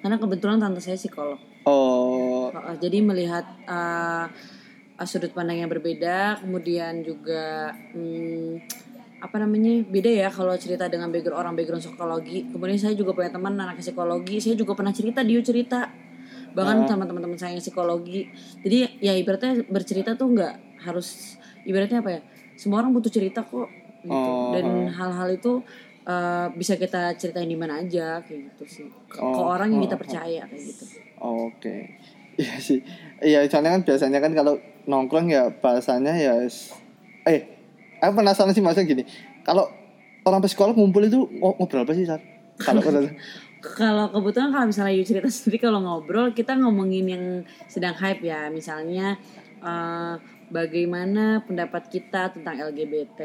Karena 0.00 0.16
kebetulan 0.16 0.56
tante 0.56 0.80
saya 0.80 0.96
psikolog 0.96 1.49
Oh, 1.64 2.50
Uh, 2.50 2.76
jadi 2.78 2.98
melihat 3.02 3.46
uh, 3.66 4.26
sudut 5.06 5.32
pandang 5.32 5.62
yang 5.64 5.70
berbeda, 5.70 6.42
kemudian 6.42 7.00
juga 7.00 7.72
hmm, 7.94 8.58
apa 9.20 9.36
namanya 9.36 9.84
beda 9.84 10.10
ya 10.10 10.28
kalau 10.32 10.56
cerita 10.56 10.88
dengan 10.88 11.12
background 11.12 11.40
orang 11.40 11.54
background 11.56 11.84
psikologi. 11.84 12.48
Kemudian 12.50 12.78
saya 12.80 12.94
juga 12.96 13.14
punya 13.16 13.30
teman 13.32 13.54
anak 13.56 13.80
psikologi, 13.80 14.42
saya 14.42 14.56
juga 14.58 14.72
pernah 14.76 14.92
cerita 14.92 15.20
dia 15.24 15.40
cerita 15.40 15.88
bahkan 16.50 16.82
sama 16.90 17.06
teman-teman 17.06 17.38
saya 17.38 17.54
yang 17.54 17.62
psikologi. 17.62 18.26
Jadi 18.66 18.98
ya 18.98 19.14
ibaratnya 19.14 19.62
bercerita 19.70 20.18
tuh 20.18 20.34
nggak 20.34 20.82
harus 20.82 21.38
ibaratnya 21.62 22.02
apa 22.02 22.10
ya? 22.18 22.20
Semua 22.58 22.82
orang 22.82 22.92
butuh 22.92 23.12
cerita 23.12 23.46
kok 23.46 23.70
gitu. 24.02 24.10
Oh. 24.10 24.52
Dan 24.52 24.90
hal-hal 24.90 25.28
itu 25.36 25.62
uh, 26.04 26.46
bisa 26.52 26.76
kita 26.76 27.14
ceritain 27.16 27.46
di 27.46 27.58
mana 27.58 27.80
aja 27.80 28.20
kayak 28.22 28.54
gitu 28.54 28.64
sih. 28.66 28.86
Ke, 29.06 29.18
ke 29.18 29.40
Oh, 29.40 29.50
orang 29.50 29.72
yang 29.72 29.82
oh, 29.82 29.86
kita 29.88 29.96
oh. 29.96 30.00
percaya 30.00 30.42
kayak 30.46 30.64
gitu. 30.64 30.84
oke. 31.18 31.76
Iya 32.40 32.56
sih. 32.56 32.80
Iya, 33.20 33.44
soalnya 33.52 33.76
kan 33.76 33.82
biasanya 33.84 34.16
kan 34.16 34.32
kalau 34.32 34.56
nongkrong 34.88 35.28
ya 35.28 35.52
bahasanya 35.52 36.16
ya 36.16 36.40
eh 37.28 37.40
aku 38.00 38.16
penasaran 38.16 38.56
sih 38.56 38.64
maksudnya 38.64 38.88
gini. 38.88 39.04
Kalau 39.44 39.68
orang 40.24 40.40
psikolog 40.40 40.72
ngumpul 40.72 41.04
itu 41.04 41.28
ngo- 41.36 41.60
ngobrol 41.60 41.84
apa 41.84 41.92
sih, 41.92 42.08
Sar? 42.08 42.20
Kalau 42.56 42.80
kalau 42.86 43.04
Kalau 43.60 44.08
kebetulan 44.08 44.56
kalau 44.56 44.66
misalnya 44.72 44.96
you 44.96 45.04
cerita 45.04 45.28
sendiri 45.36 45.60
kalau 45.60 45.84
ngobrol 45.84 46.32
kita 46.32 46.56
ngomongin 46.56 47.04
yang 47.04 47.24
sedang 47.68 47.92
hype 47.92 48.24
ya 48.24 48.48
misalnya 48.48 49.20
eh, 49.60 50.14
bagaimana 50.50 51.40
pendapat 51.46 51.88
kita 51.88 52.34
tentang 52.34 52.58
LGBT 52.58 53.20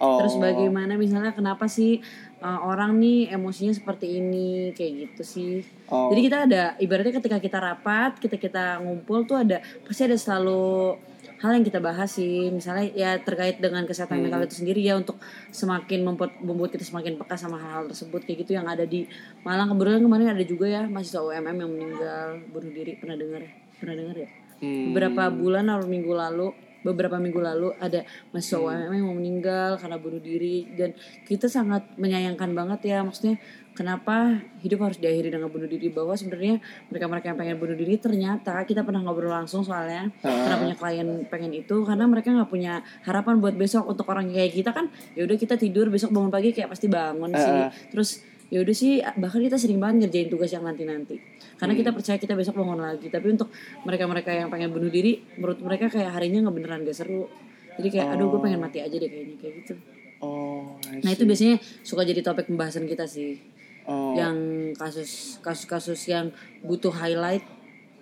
Oh. 0.00 0.18
terus 0.18 0.40
bagaimana 0.40 0.96
misalnya 0.96 1.36
kenapa 1.36 1.68
sih 1.68 2.00
eh, 2.40 2.60
orang 2.64 2.96
nih 2.98 3.30
emosinya 3.30 3.76
seperti 3.76 4.18
ini? 4.18 4.72
Kayak 4.72 4.92
gitu 5.12 5.22
sih. 5.22 5.54
Oh. 5.92 6.08
jadi 6.10 6.20
kita 6.24 6.38
ada 6.48 6.62
ibaratnya 6.80 7.20
ketika 7.20 7.38
kita 7.38 7.58
rapat 7.60 8.16
kita 8.18 8.36
kita 8.40 8.64
ngumpul 8.80 9.28
tuh 9.28 9.44
ada 9.44 9.60
pasti 9.84 10.08
ada 10.08 10.16
selalu 10.16 10.96
hal 11.42 11.58
yang 11.58 11.66
kita 11.66 11.82
bahas 11.82 12.06
sih. 12.14 12.54
Misalnya 12.54 12.86
ya 12.94 13.10
terkait 13.18 13.58
dengan 13.58 13.82
kesehatan 13.82 14.22
mental 14.22 14.46
itu 14.46 14.62
sendiri 14.62 14.78
ya 14.78 14.94
untuk 14.94 15.18
semakin 15.50 16.06
membuat 16.06 16.38
membuat 16.38 16.70
kita 16.70 16.86
semakin 16.86 17.18
peka 17.18 17.34
sama 17.34 17.58
hal-hal 17.58 17.90
tersebut. 17.90 18.22
Kayak 18.22 18.46
gitu 18.46 18.54
yang 18.54 18.70
ada 18.70 18.86
di 18.86 19.10
Malang. 19.42 19.74
Kebetulan 19.74 20.06
kemarin 20.06 20.28
ada 20.38 20.44
juga 20.46 20.70
ya 20.70 20.86
mahasiswa 20.86 21.18
UMM 21.18 21.56
yang 21.58 21.70
meninggal. 21.74 22.26
Bunuh 22.46 22.70
diri. 22.70 22.94
Pernah 22.94 23.18
dengar 23.18 23.42
pernah 23.82 23.98
dengar 23.98 24.16
ya 24.22 24.30
Hmm. 24.62 24.94
beberapa 24.94 25.26
bulan 25.34 25.66
atau 25.66 25.90
minggu 25.90 26.14
lalu 26.14 26.54
beberapa 26.82 27.16
minggu 27.16 27.38
lalu 27.38 27.68
ada 27.78 28.02
mahasiswa 28.34 28.58
UMM 28.58 28.92
yang 28.92 29.06
mau 29.06 29.16
meninggal 29.16 29.78
karena 29.78 29.96
bunuh 30.02 30.18
diri. 30.18 30.66
Dan 30.74 30.92
kita 31.24 31.46
sangat 31.46 31.86
menyayangkan 31.94 32.50
banget 32.52 32.90
ya 32.94 32.98
maksudnya 33.06 33.38
kenapa 33.72 34.42
hidup 34.60 34.84
harus 34.84 34.98
diakhiri 34.98 35.32
dengan 35.32 35.48
bunuh 35.48 35.70
diri? 35.70 35.88
Bahwa 35.94 36.12
sebenarnya 36.18 36.58
mereka-mereka 36.90 37.32
yang 37.32 37.38
pengen 37.38 37.56
bunuh 37.62 37.76
diri 37.78 37.94
ternyata 37.96 38.58
kita 38.66 38.82
pernah 38.82 39.00
ngobrol 39.06 39.32
langsung 39.32 39.62
soalnya 39.62 40.10
karena 40.20 40.58
punya 40.58 40.76
klien 40.76 41.08
pengen 41.30 41.52
itu 41.54 41.86
karena 41.86 42.04
mereka 42.10 42.34
nggak 42.34 42.50
punya 42.50 42.82
harapan 43.06 43.38
buat 43.38 43.54
besok 43.54 43.86
untuk 43.86 44.10
orang 44.10 44.28
kayak 44.28 44.52
kita 44.52 44.70
kan 44.74 44.90
ya 45.14 45.24
udah 45.24 45.38
kita 45.38 45.54
tidur 45.56 45.88
besok 45.88 46.10
bangun 46.10 46.34
pagi 46.34 46.50
kayak 46.50 46.74
pasti 46.74 46.90
bangun 46.90 47.30
sih. 47.32 47.60
Terus 47.94 48.31
ya 48.52 48.60
udah 48.60 48.76
sih 48.76 49.00
bahkan 49.16 49.40
kita 49.40 49.56
sering 49.56 49.80
banget 49.80 50.06
ngerjain 50.06 50.28
tugas 50.28 50.52
yang 50.52 50.68
nanti 50.68 50.84
nanti 50.84 51.16
karena 51.56 51.72
kita 51.72 51.90
percaya 51.94 52.18
kita 52.18 52.34
besok 52.34 52.58
bangun 52.58 52.82
lagi. 52.82 53.06
Tapi 53.06 53.38
untuk 53.38 53.48
mereka 53.86 54.04
mereka 54.10 54.34
yang 54.34 54.50
pengen 54.50 54.74
bunuh 54.74 54.90
diri 54.90 55.22
menurut 55.38 55.62
mereka 55.62 55.86
kayak 55.88 56.10
harinya 56.10 56.44
nggak 56.44 56.56
beneran 56.58 56.82
gak 56.82 56.98
seru. 56.98 57.30
Jadi 57.78 57.88
kayak 57.88 58.18
aduh 58.18 58.28
gue 58.28 58.40
pengen 58.42 58.60
mati 58.60 58.82
aja 58.82 58.92
deh 58.92 59.08
kayaknya 59.08 59.36
kayak 59.40 59.54
gitu. 59.62 59.74
Oh, 60.22 60.78
nah 61.02 61.10
itu 61.10 61.22
biasanya 61.22 61.62
suka 61.82 62.02
jadi 62.02 62.22
topik 62.22 62.50
pembahasan 62.50 62.86
kita 62.90 63.06
sih. 63.08 63.38
Oh. 63.82 64.14
yang 64.14 64.70
kasus 64.78 65.42
kasus-kasus 65.42 65.98
yang 66.06 66.30
butuh 66.62 66.94
highlight 66.94 67.42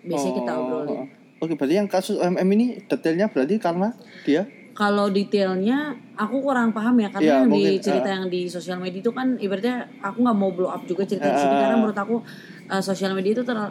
biasanya 0.04 0.34
kita 0.44 0.52
obrolin. 0.52 1.08
Oke, 1.40 1.56
berarti 1.56 1.74
yang 1.80 1.88
kasus 1.88 2.20
UMM 2.20 2.48
ini 2.52 2.66
detailnya 2.84 3.32
berarti 3.32 3.56
karena 3.56 3.96
dia 4.28 4.44
kalau 4.80 5.12
detailnya 5.12 5.78
aku 6.14 6.40
kurang 6.40 6.72
paham 6.72 6.96
ya 6.96 7.08
karena 7.10 7.20
Iya, 7.22 7.36
yang 7.36 7.46
mungkin, 7.46 7.68
di 7.70 7.76
cerita 7.78 8.08
yang 8.08 8.24
di 8.26 8.40
sosial 8.46 8.78
media 8.78 8.96
itu 8.98 9.12
kan 9.12 9.36
ibaratnya 9.36 9.76
aku 10.00 10.18
nggak 10.18 10.38
mau 10.38 10.50
blow 10.50 10.68
up 10.68 10.82
juga 10.82 11.04
cerita 11.04 11.26
di 11.26 11.36
sini 11.36 11.52
karena 11.54 11.76
menurut 11.76 11.92
aku 11.94 12.16
uh, 12.66 12.80
sosial 12.80 13.12
media 13.12 13.32
itu 13.34 13.42
ter 13.42 13.56
uh, 13.56 13.68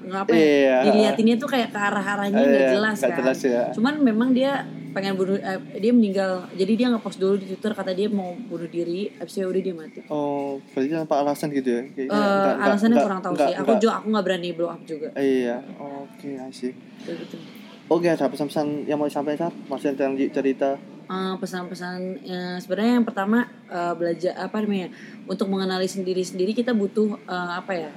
nggak 0.00 0.20
apa 0.20 0.30
ya 0.32 0.38
Iya. 0.38 0.76
dilihatinnya 0.84 1.34
tuh 1.36 1.48
kayak 1.48 1.68
ke 1.68 1.78
arah 1.80 2.06
arahnya 2.08 2.38
nggak 2.40 2.54
Iya, 2.60 2.72
jelas 2.72 2.98
kan 3.00 3.10
jelas 3.16 3.38
ya. 3.40 3.62
cuman 3.72 3.94
memang 4.00 4.30
dia 4.30 4.62
pengen 4.90 5.14
bunuh 5.14 5.34
eh, 5.34 5.58
dia 5.74 5.90
meninggal 5.90 6.46
jadi 6.52 6.72
dia 6.72 6.86
ngepost 6.88 7.18
dulu 7.18 7.34
di 7.34 7.46
twitter 7.48 7.74
kata 7.74 7.90
dia 7.90 8.06
mau 8.08 8.30
bunuh 8.40 8.66
diri 8.68 9.10
itu 9.10 9.34
ya 9.34 9.46
udah 9.46 9.58
dia 9.60 9.74
mati 9.74 10.00
Oh, 10.06 10.62
berarti 10.68 10.86
tanpa 10.88 11.18
alasan 11.18 11.50
gitu 11.50 11.66
ya? 11.68 11.82
Kayaknya 11.88 12.06
Eh, 12.06 12.14
nggak- 12.14 12.30
nggak- 12.30 12.62
alasannya 12.64 12.90
nggak- 12.92 13.02
kurang 13.02 13.20
tahu 13.20 13.32
nggak- 13.34 13.42
sih 13.44 13.54
aku 13.56 13.64
nggak- 13.66 13.82
juga 13.82 13.92
aku 13.92 14.06
nggak 14.08 14.24
berani 14.24 14.48
blow 14.52 14.70
up 14.70 14.82
juga 14.84 15.08
Iya, 15.16 15.56
oke, 15.76 16.28
I 16.30 16.50
see. 16.50 16.70
kayak 17.00 17.18
gitu 17.22 17.36
Oke, 17.84 18.08
ada 18.08 18.32
pesan-pesan 18.32 18.88
yang 18.88 18.96
mau 18.96 19.04
disampaikan? 19.04 19.52
Masih 19.68 19.92
ada 19.92 20.08
yang 20.08 20.16
cerita? 20.32 20.80
Eh, 21.04 21.34
pesan-pesan 21.36 22.24
ya, 22.24 22.56
sebenarnya 22.56 22.96
yang 22.96 23.04
pertama 23.04 23.44
eh, 23.68 23.92
belajar 23.92 24.32
apa 24.40 24.64
namanya 24.64 24.88
untuk 25.28 25.52
mengenali 25.52 25.84
sendiri 25.84 26.24
sendiri 26.24 26.56
kita 26.56 26.72
butuh 26.72 27.20
eh, 27.28 27.50
apa 27.60 27.72
ya 27.76 27.92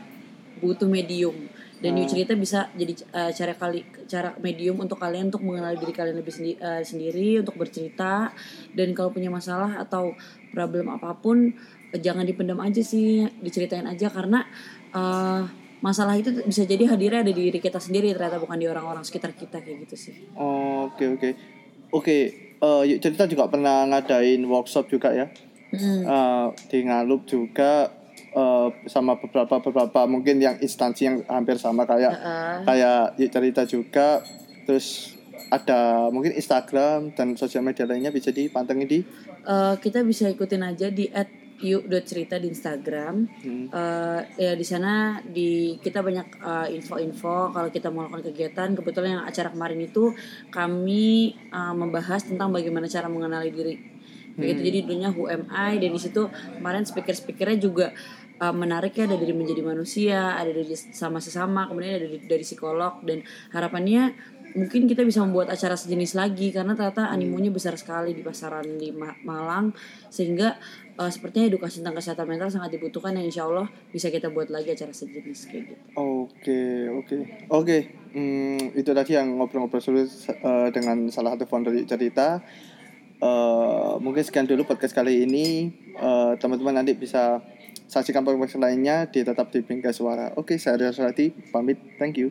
butuh 0.59 0.91
medium 0.91 1.47
dan 1.79 1.95
New 1.95 2.03
cerita 2.03 2.35
bisa 2.35 2.67
jadi 2.75 2.99
eh, 2.99 3.31
cara 3.31 3.53
kali 3.55 3.87
cara 4.11 4.35
medium 4.43 4.83
untuk 4.83 4.99
kalian 4.99 5.31
untuk 5.31 5.39
mengenali 5.39 5.79
diri 5.79 5.93
kalian 5.95 6.19
lebih 6.19 6.33
sendi- 6.35 6.59
eh, 6.59 6.83
sendiri 6.83 7.39
untuk 7.39 7.55
bercerita 7.55 8.35
dan 8.75 8.91
kalau 8.91 9.15
punya 9.15 9.31
masalah 9.31 9.79
atau 9.79 10.11
problem 10.51 10.91
apa 10.91 11.15
pun 11.15 11.55
jangan 11.95 12.27
dipendam 12.27 12.59
aja 12.59 12.83
sih 12.83 13.23
diceritain 13.39 13.87
aja 13.87 14.11
karena 14.11 14.43
eh, 14.91 15.47
masalah 15.79 16.17
itu 16.17 16.33
bisa 16.41 16.65
jadi 16.65 16.89
hadirnya 16.89 17.21
ada 17.21 17.29
di 17.29 17.49
diri 17.49 17.59
kita 17.61 17.77
sendiri 17.77 18.09
ternyata 18.11 18.41
bukan 18.41 18.57
di 18.57 18.65
orang-orang 18.65 19.05
sekitar 19.05 19.33
kita 19.37 19.61
kayak 19.61 19.85
gitu 19.85 19.95
sih 19.95 20.13
Oh, 20.33 20.89
Oke, 20.89 21.05
oke. 21.07 21.29
Oke, 21.87 22.17
eh, 22.57 22.83
yuk 22.89 22.99
cerita 22.99 23.23
juga 23.25 23.47
pernah 23.47 23.87
ngadain 23.87 24.41
workshop 24.43 24.89
juga 24.89 25.13
ya? 25.13 25.29
Mm. 25.71 26.03
Eh, 26.03 26.47
di 26.67 26.79
Ngalup 26.83 27.23
juga 27.23 27.91
eh, 28.33 28.67
sama 28.87 29.15
beberapa 29.15 29.59
beberapa 29.61 30.03
mungkin 30.07 30.39
yang 30.41 30.55
instansi 30.59 31.01
yang 31.07 31.17
hampir 31.27 31.55
sama 31.59 31.87
kayak 31.87 32.11
Heeh. 32.11 32.55
kayak 32.65 33.01
yuk 33.19 33.29
cerita 33.31 33.61
juga 33.63 34.07
terus 34.67 35.15
ada 35.47 36.11
mungkin 36.11 36.35
Instagram 36.35 37.15
dan 37.15 37.39
sosial 37.39 37.63
media 37.63 37.87
lainnya 37.87 38.11
bisa 38.11 38.35
dipantengin 38.35 38.89
di 38.89 38.99
Eh, 39.47 39.75
kita 39.79 40.03
bisa 40.03 40.27
ikutin 40.27 40.59
aja 40.59 40.91
di 40.91 41.07
@yuk.cerita 41.57 42.37
di 42.37 42.47
Instagram. 42.53 43.15
Eh, 43.73 44.21
ya 44.37 44.53
di 44.53 44.65
sana 44.65 45.21
di 45.25 45.75
kita 45.81 46.05
banyak 46.05 46.27
eh, 46.37 46.67
info-info 46.77 47.51
kalau 47.53 47.69
kita 47.73 47.89
mau 47.89 48.05
melakukan 48.05 48.29
kegiatan. 48.33 48.77
Kebetulan 48.77 49.21
yang 49.21 49.25
acara 49.25 49.49
kemarin 49.49 49.79
itu 49.81 50.13
kami 50.53 51.33
eh, 51.33 51.73
membahas 51.73 52.25
tentang 52.29 52.53
bagaimana 52.53 52.85
cara 52.85 53.09
mengenali 53.09 53.49
diri. 53.49 53.75
Begitu 54.37 54.59
jadi 54.61 54.79
dunia 54.85 55.09
Who 55.09 55.25
Am 55.33 55.49
I 55.49 55.81
dan 55.81 55.97
di 55.97 56.01
situ 56.01 56.29
kemarin 56.29 56.85
speaker-speakernya 56.85 57.57
juga 57.57 57.89
eh, 58.37 58.53
menarik 58.53 58.93
ya 58.93 59.09
ada 59.09 59.17
dari 59.17 59.33
menjadi 59.33 59.65
manusia, 59.65 60.37
ada 60.37 60.53
dari 60.53 60.77
sama 60.77 61.17
sesama, 61.17 61.65
kemudian 61.65 61.97
ada 61.97 62.05
dari, 62.05 62.21
dari 62.21 62.45
psikolog 62.45 63.01
dan 63.01 63.25
harapannya 63.49 64.13
mungkin 64.55 64.87
kita 64.87 65.03
bisa 65.03 65.19
membuat 65.25 65.51
acara 65.51 65.75
sejenis 65.75 66.15
lagi 66.15 66.53
karena 66.55 66.77
ternyata 66.77 67.11
animonya 67.11 67.51
besar 67.51 67.75
sekali 67.75 68.15
di 68.15 68.23
pasaran 68.23 68.79
di 68.79 68.93
Ma- 68.95 69.17
Malang 69.27 69.75
sehingga 70.07 70.55
eh, 70.95 71.11
sepertinya 71.11 71.51
edukasi 71.51 71.83
tentang 71.83 71.99
kesehatan 71.99 72.25
mental 72.29 72.47
sangat 72.47 72.77
dibutuhkan 72.79 73.17
dan 73.17 73.27
insya 73.27 73.49
Allah 73.49 73.67
bisa 73.91 74.07
kita 74.07 74.31
buat 74.31 74.47
lagi 74.47 74.71
acara 74.71 74.93
sejenis 74.95 75.39
kayak 75.51 75.63
gitu. 75.67 75.83
Oke, 75.97 76.61
oke. 76.93 77.17
Oke, 77.51 77.77
hmm, 78.15 78.77
itu 78.77 78.91
tadi 78.95 79.11
yang 79.17 79.35
ngobrol-ngobrol 79.35 79.83
seru 79.83 80.05
eh, 80.05 80.69
dengan 80.71 81.09
salah 81.11 81.35
satu 81.35 81.43
founder 81.49 81.75
cerita. 81.83 82.39
Eh, 83.17 83.93
mungkin 83.99 84.21
sekian 84.21 84.45
dulu 84.45 84.63
podcast 84.63 84.93
kali 84.93 85.25
ini. 85.25 85.73
Teman-teman 86.37 86.77
nanti 86.77 86.93
bisa 86.93 87.41
saksikan 87.89 88.21
podcast 88.21 88.59
lainnya 88.61 89.09
di 89.09 89.25
tetap 89.25 89.49
di 89.49 89.65
Bingkai 89.65 89.95
Suara. 89.95 90.35
Oke, 90.37 90.59
saya 90.61 90.77
Ria 90.77 90.91
Surati, 90.93 91.33
pamit. 91.49 91.79
Thank 91.97 92.21
you. 92.21 92.29